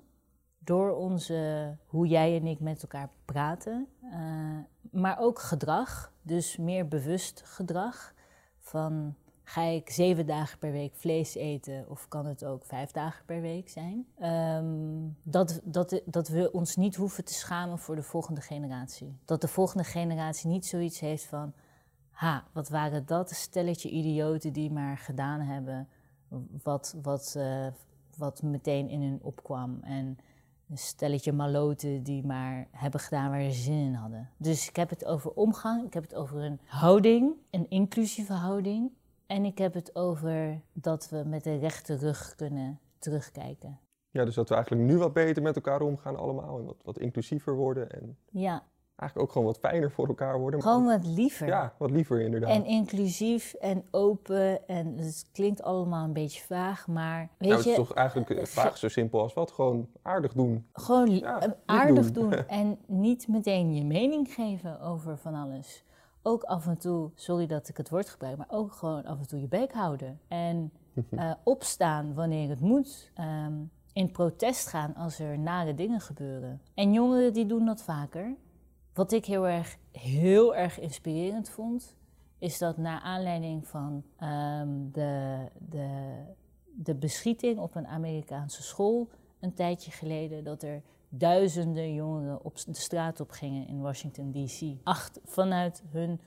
door 0.59 0.97
onze, 0.97 1.77
hoe 1.87 2.07
jij 2.07 2.37
en 2.37 2.47
ik 2.47 2.61
met 2.61 2.83
elkaar 2.83 3.11
praten, 3.25 3.89
uh, 4.03 4.11
maar 4.91 5.19
ook 5.19 5.39
gedrag, 5.39 6.13
dus 6.23 6.57
meer 6.57 6.89
bewust 6.89 7.43
gedrag 7.45 8.15
van 8.59 9.15
Ga 9.49 9.63
ik 9.63 9.91
zeven 9.91 10.27
dagen 10.27 10.59
per 10.59 10.73
week 10.73 10.95
vlees 10.95 11.35
eten 11.35 11.85
of 11.89 12.09
kan 12.09 12.27
het 12.27 12.45
ook 12.45 12.65
vijf 12.65 12.91
dagen 12.91 13.25
per 13.25 13.41
week 13.41 13.69
zijn? 13.69 14.07
Um, 14.23 15.17
dat, 15.23 15.61
dat, 15.65 16.01
dat 16.05 16.29
we 16.29 16.53
ons 16.53 16.77
niet 16.77 16.97
hoeven 16.97 17.25
te 17.25 17.35
schamen 17.35 17.79
voor 17.79 17.97
de 17.97 18.03
volgende 18.03 18.41
generatie. 18.41 19.19
Dat 19.25 19.41
de 19.41 19.49
volgende 19.49 19.85
generatie 19.85 20.49
niet 20.49 20.67
zoiets 20.67 21.01
heeft 21.01 21.25
van... 21.25 21.53
Ha, 22.19 22.45
wat 22.53 22.69
waren 22.69 23.07
dat 23.07 23.31
een 23.31 23.37
stelletje 23.37 23.91
idioten 23.91 24.53
die 24.53 24.71
maar 24.71 24.99
gedaan 24.99 25.41
hebben 25.41 25.89
wat, 26.63 26.97
wat, 27.03 27.35
uh, 27.37 27.67
wat 28.17 28.43
meteen 28.43 28.89
in 28.89 29.03
hun 29.03 29.19
opkwam. 29.23 29.79
En 29.83 30.19
een 30.69 30.79
stelletje 30.79 31.33
maloten 31.33 32.03
die 32.03 32.27
maar 32.27 32.69
hebben 32.71 33.01
gedaan 33.01 33.31
waar 33.31 33.43
ze 33.43 33.61
zin 33.61 33.79
in 33.79 33.95
hadden. 33.95 34.31
Dus 34.37 34.69
ik 34.69 34.77
heb 34.77 34.91
het 34.91 35.05
over 35.05 35.31
omgang, 35.31 35.87
ik 35.87 35.95
heb 35.95 36.03
het 36.03 36.15
over 36.15 36.39
een 36.39 36.61
houding, 36.65 37.33
een 37.51 37.71
inclusieve 37.71 38.33
houding. 38.33 38.91
En 39.27 39.45
ik 39.45 39.59
heb 39.59 39.75
het 39.75 39.97
over 39.97 40.61
dat 40.73 41.09
we 41.09 41.23
met 41.27 41.45
de 41.45 41.57
rechte 41.57 41.95
rug 41.95 42.35
kunnen 42.37 42.79
terugkijken. 42.99 43.79
Ja, 44.11 44.25
dus 44.25 44.35
dat 44.35 44.49
we 44.49 44.55
eigenlijk 44.55 44.91
nu 44.91 44.97
wat 44.97 45.13
beter 45.13 45.43
met 45.43 45.57
elkaar 45.57 45.81
omgaan 45.81 46.17
allemaal 46.17 46.59
en 46.59 46.65
wat, 46.65 46.83
wat 46.85 46.99
inclusiever 46.99 47.55
worden. 47.55 47.91
En 47.91 48.17
ja. 48.31 48.63
Eigenlijk 48.99 49.29
ook 49.29 49.33
gewoon 49.33 49.47
wat 49.47 49.59
fijner 49.59 49.91
voor 49.91 50.09
elkaar 50.09 50.39
worden. 50.39 50.63
Gewoon 50.63 50.85
wat 50.85 51.07
liever. 51.07 51.47
Ja, 51.47 51.73
wat 51.79 51.91
liever 51.91 52.21
inderdaad. 52.21 52.51
En 52.51 52.65
inclusief 52.65 53.55
en 53.55 53.85
open 53.91 54.69
en 54.69 54.97
het 54.97 55.29
klinkt 55.33 55.63
allemaal 55.63 56.05
een 56.05 56.13
beetje 56.13 56.45
vaag, 56.45 56.87
maar 56.87 57.29
weet 57.39 57.49
nou, 57.49 57.63
je... 57.63 57.69
Het 57.71 57.79
is 57.79 57.87
toch 57.87 57.97
eigenlijk 57.97 58.49
vaag 58.49 58.77
zo 58.77 58.89
simpel 58.89 59.21
als 59.21 59.35
wat? 59.35 59.53
Gewoon 59.53 59.89
aardig 60.03 60.33
doen. 60.33 60.67
Gewoon 60.73 61.11
ja, 61.11 61.57
aardig 61.65 62.13
doen. 62.13 62.31
doen 62.31 62.47
en 62.63 62.79
niet 62.87 63.29
meteen 63.29 63.75
je 63.75 63.85
mening 63.85 64.33
geven 64.35 64.81
over 64.81 65.19
van 65.19 65.35
alles 65.35 65.87
ook 66.23 66.43
af 66.43 66.67
en 66.67 66.79
toe, 66.79 67.11
sorry 67.15 67.47
dat 67.47 67.69
ik 67.69 67.77
het 67.77 67.89
woord 67.89 68.09
gebruik, 68.09 68.37
maar 68.37 68.47
ook 68.51 68.73
gewoon 68.73 69.05
af 69.05 69.19
en 69.19 69.29
toe 69.29 69.41
je 69.41 69.49
bek 69.49 69.73
houden. 69.73 70.21
En 70.29 70.73
uh, 71.11 71.33
opstaan 71.45 72.15
wanneer 72.15 72.49
het 72.49 72.61
moet. 72.61 73.11
Um, 73.47 73.71
in 73.93 74.11
protest 74.11 74.69
gaan 74.69 74.95
als 74.95 75.19
er 75.19 75.39
nare 75.39 75.75
dingen 75.75 76.01
gebeuren. 76.01 76.61
En 76.75 76.93
jongeren 76.93 77.33
die 77.33 77.47
doen 77.47 77.65
dat 77.65 77.83
vaker. 77.83 78.35
Wat 78.99 79.13
ik 79.13 79.25
heel 79.25 79.47
erg, 79.49 79.79
heel 79.93 80.57
erg 80.57 80.81
inspirerend 80.81 81.49
vond, 81.49 81.97
is 82.39 82.59
dat 82.59 82.77
naar 82.77 83.01
aanleiding 83.01 83.67
van 83.67 84.05
um, 84.23 84.93
de, 84.93 85.39
de, 85.59 86.15
de 86.65 86.95
beschieting 86.95 87.59
op 87.59 87.75
een 87.75 87.87
Amerikaanse 87.87 88.63
school 88.63 89.09
een 89.41 89.55
tijdje 89.55 89.91
geleden, 89.91 90.45
dat 90.45 90.63
er 90.63 90.83
duizenden 91.09 91.95
jongeren 91.95 92.45
op 92.45 92.57
de 92.57 92.75
straat 92.75 93.21
op 93.21 93.31
gingen 93.31 93.67
in 93.67 93.81
Washington 93.81 94.33
DC. 94.33 94.77
Acht, 94.83 95.21
vanuit 95.25 95.83
hun, 95.91 96.21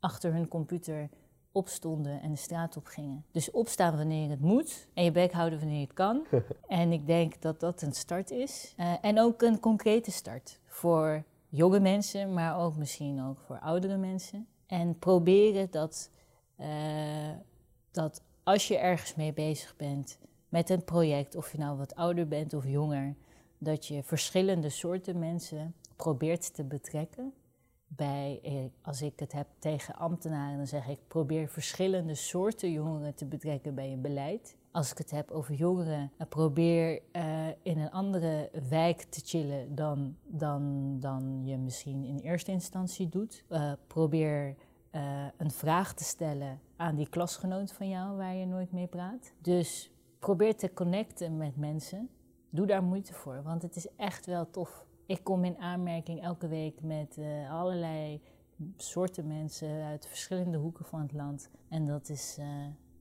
achter 0.00 0.32
hun 0.32 0.48
computer 0.48 1.08
opstonden 1.52 2.20
en 2.20 2.30
de 2.30 2.38
straat 2.38 2.76
op 2.76 2.86
gingen. 2.86 3.24
Dus 3.30 3.50
opstaan 3.50 3.96
wanneer 3.96 4.30
het 4.30 4.40
moet 4.40 4.88
en 4.94 5.04
je 5.04 5.12
bek 5.12 5.32
houden 5.32 5.58
wanneer 5.58 5.80
het 5.80 5.92
kan. 5.92 6.26
en 6.68 6.92
ik 6.92 7.06
denk 7.06 7.42
dat 7.42 7.60
dat 7.60 7.82
een 7.82 7.92
start 7.92 8.30
is. 8.30 8.74
Uh, 8.78 8.94
en 9.00 9.20
ook 9.20 9.42
een 9.42 9.60
concrete 9.60 10.10
start 10.10 10.58
voor 10.66 11.24
jonge 11.50 11.80
mensen, 11.80 12.34
maar 12.34 12.58
ook 12.58 12.76
misschien 12.76 13.22
ook 13.22 13.40
voor 13.40 13.58
oudere 13.58 13.96
mensen. 13.96 14.46
En 14.66 14.98
proberen 14.98 15.70
dat, 15.70 16.10
uh, 16.60 17.30
dat 17.90 18.22
als 18.42 18.68
je 18.68 18.78
ergens 18.78 19.14
mee 19.14 19.32
bezig 19.32 19.76
bent 19.76 20.18
met 20.48 20.70
een 20.70 20.84
project, 20.84 21.36
of 21.36 21.52
je 21.52 21.58
nou 21.58 21.78
wat 21.78 21.94
ouder 21.94 22.28
bent 22.28 22.54
of 22.54 22.66
jonger, 22.66 23.14
dat 23.58 23.86
je 23.86 24.02
verschillende 24.02 24.68
soorten 24.68 25.18
mensen 25.18 25.74
probeert 25.96 26.54
te 26.54 26.64
betrekken. 26.64 27.32
Bij, 27.86 28.40
eh, 28.42 28.52
als 28.82 29.02
ik 29.02 29.20
het 29.20 29.32
heb 29.32 29.46
tegen 29.58 29.94
ambtenaren, 29.94 30.56
dan 30.56 30.66
zeg 30.66 30.88
ik 30.88 30.98
probeer 31.08 31.48
verschillende 31.48 32.14
soorten 32.14 32.70
jongeren 32.70 33.14
te 33.14 33.26
betrekken 33.26 33.74
bij 33.74 33.90
je 33.90 33.96
beleid. 33.96 34.56
Als 34.72 34.90
ik 34.90 34.98
het 34.98 35.10
heb 35.10 35.30
over 35.30 35.54
jongeren, 35.54 36.12
probeer 36.28 37.00
uh, 37.12 37.46
in 37.62 37.78
een 37.78 37.90
andere 37.90 38.50
wijk 38.68 39.02
te 39.02 39.20
chillen 39.24 39.74
dan, 39.74 40.16
dan, 40.26 40.96
dan 41.00 41.40
je 41.44 41.56
misschien 41.56 42.04
in 42.04 42.18
eerste 42.18 42.50
instantie 42.50 43.08
doet. 43.08 43.44
Uh, 43.48 43.72
probeer 43.86 44.56
eh, 44.90 45.26
een 45.36 45.50
vraag 45.50 45.94
te 45.94 46.04
stellen 46.04 46.60
aan 46.76 46.96
die 46.96 47.08
klasgenoot 47.08 47.72
van 47.72 47.88
jou 47.88 48.16
waar 48.16 48.34
je 48.34 48.46
nooit 48.46 48.72
mee 48.72 48.86
praat. 48.86 49.32
Dus 49.40 49.90
probeer 50.18 50.56
te 50.56 50.72
connecten 50.72 51.36
met 51.36 51.56
mensen. 51.56 52.08
Doe 52.50 52.66
daar 52.66 52.82
moeite 52.82 53.14
voor, 53.14 53.42
want 53.42 53.62
het 53.62 53.76
is 53.76 53.86
echt 53.96 54.26
wel 54.26 54.50
tof. 54.50 54.86
Ik 55.06 55.24
kom 55.24 55.44
in 55.44 55.58
aanmerking 55.58 56.22
elke 56.22 56.48
week 56.48 56.82
met 56.82 57.18
allerlei 57.50 58.22
soorten 58.76 59.26
mensen 59.26 59.84
uit 59.84 60.06
verschillende 60.06 60.58
hoeken 60.58 60.84
van 60.84 61.00
het 61.00 61.12
land. 61.12 61.50
En 61.68 61.86
dat 61.86 62.08
is, 62.08 62.38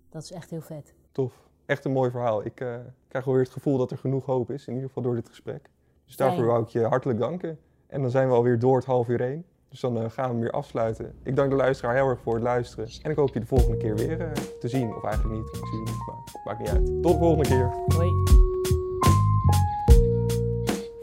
dat 0.09 0.23
is 0.23 0.31
echt 0.31 0.49
heel 0.49 0.61
vet. 0.61 0.93
Tof. 1.11 1.48
Echt 1.69 1.85
een 1.85 1.91
mooi 1.91 2.11
verhaal. 2.11 2.45
Ik 2.45 2.61
uh, 2.61 2.75
krijg 3.07 3.25
wel 3.25 3.33
weer 3.33 3.43
het 3.43 3.53
gevoel 3.53 3.77
dat 3.77 3.91
er 3.91 3.97
genoeg 3.97 4.25
hoop 4.25 4.51
is, 4.51 4.67
in 4.67 4.73
ieder 4.73 4.87
geval 4.87 5.03
door 5.03 5.15
dit 5.15 5.27
gesprek. 5.27 5.69
Dus 6.05 6.15
daarvoor 6.15 6.45
wou 6.45 6.63
ik 6.63 6.67
je 6.67 6.83
hartelijk 6.83 7.19
danken. 7.19 7.59
En 7.87 8.01
dan 8.01 8.11
zijn 8.11 8.27
we 8.27 8.33
alweer 8.33 8.59
door 8.59 8.75
het 8.75 8.85
half 8.85 9.07
uur 9.07 9.21
heen. 9.21 9.45
Dus 9.69 9.79
dan 9.79 9.97
uh, 9.97 10.09
gaan 10.09 10.25
we 10.25 10.31
hem 10.31 10.39
weer 10.39 10.51
afsluiten. 10.51 11.15
Ik 11.23 11.35
dank 11.35 11.49
de 11.49 11.55
luisteraar 11.55 11.95
heel 11.95 12.07
erg 12.07 12.19
voor 12.19 12.33
het 12.33 12.43
luisteren. 12.43 12.87
En 13.01 13.11
ik 13.11 13.17
hoop 13.17 13.33
je 13.33 13.39
de 13.39 13.45
volgende 13.45 13.77
keer 13.77 13.95
weer 13.95 14.31
te 14.59 14.67
zien. 14.67 14.95
Of 14.95 15.03
eigenlijk 15.03 15.35
niet, 15.35 15.47
ik 15.47 15.65
zie 15.65 15.77
je 15.77 15.83
niet, 15.85 16.07
maar 16.07 16.41
maakt 16.43 16.59
niet 16.59 16.69
uit. 16.69 16.85
Tot 17.03 17.11
de 17.11 17.17
volgende 17.17 17.47
keer. 17.47 17.73
Hoi. 17.97 18.09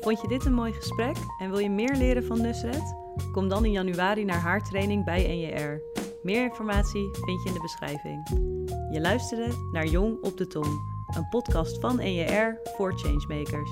Vond 0.01 0.21
je 0.21 0.29
dit 0.29 0.45
een 0.45 0.55
mooi 0.55 0.73
gesprek 0.73 1.17
en 1.41 1.51
wil 1.51 1.59
je 1.59 1.71
meer 1.71 1.95
leren 1.97 2.25
van 2.25 2.41
Nusret? 2.41 2.95
Kom 3.33 3.49
dan 3.49 3.65
in 3.65 3.73
januari 3.73 4.25
naar 4.25 4.41
haar 4.41 4.65
training 4.65 5.05
bij 5.05 5.37
NJR. 5.37 6.01
Meer 6.23 6.43
informatie 6.43 7.09
vind 7.13 7.43
je 7.43 7.49
in 7.49 7.55
de 7.55 7.61
beschrijving. 7.61 8.56
Je 8.91 9.01
luisterde 9.01 9.69
naar 9.73 9.87
Jong 9.87 10.23
op 10.23 10.37
de 10.37 10.47
Tong, 10.47 10.83
een 11.17 11.29
podcast 11.29 11.81
van 11.81 11.97
NJR 11.97 12.59
voor 12.77 12.93
changemakers. 12.99 13.71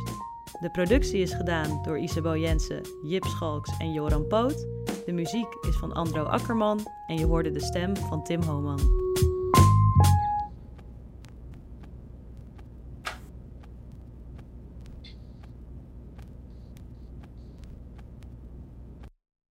De 0.61 0.70
productie 0.70 1.20
is 1.20 1.33
gedaan 1.33 1.83
door 1.83 1.98
Isabel 1.98 2.37
Jensen, 2.37 2.83
Jip 3.03 3.24
Schalks 3.24 3.77
en 3.79 3.92
Joran 3.92 4.27
Poot. 4.27 4.66
De 5.07 5.12
muziek 5.12 5.57
is 5.68 5.77
van 5.77 5.92
Andro 5.92 6.22
Akkerman 6.22 6.81
en 7.07 7.18
je 7.18 7.27
hoorde 7.27 7.50
de 7.50 7.61
stem 7.61 7.96
van 7.96 8.24
Tim 8.24 8.42
Homan. 8.42 8.81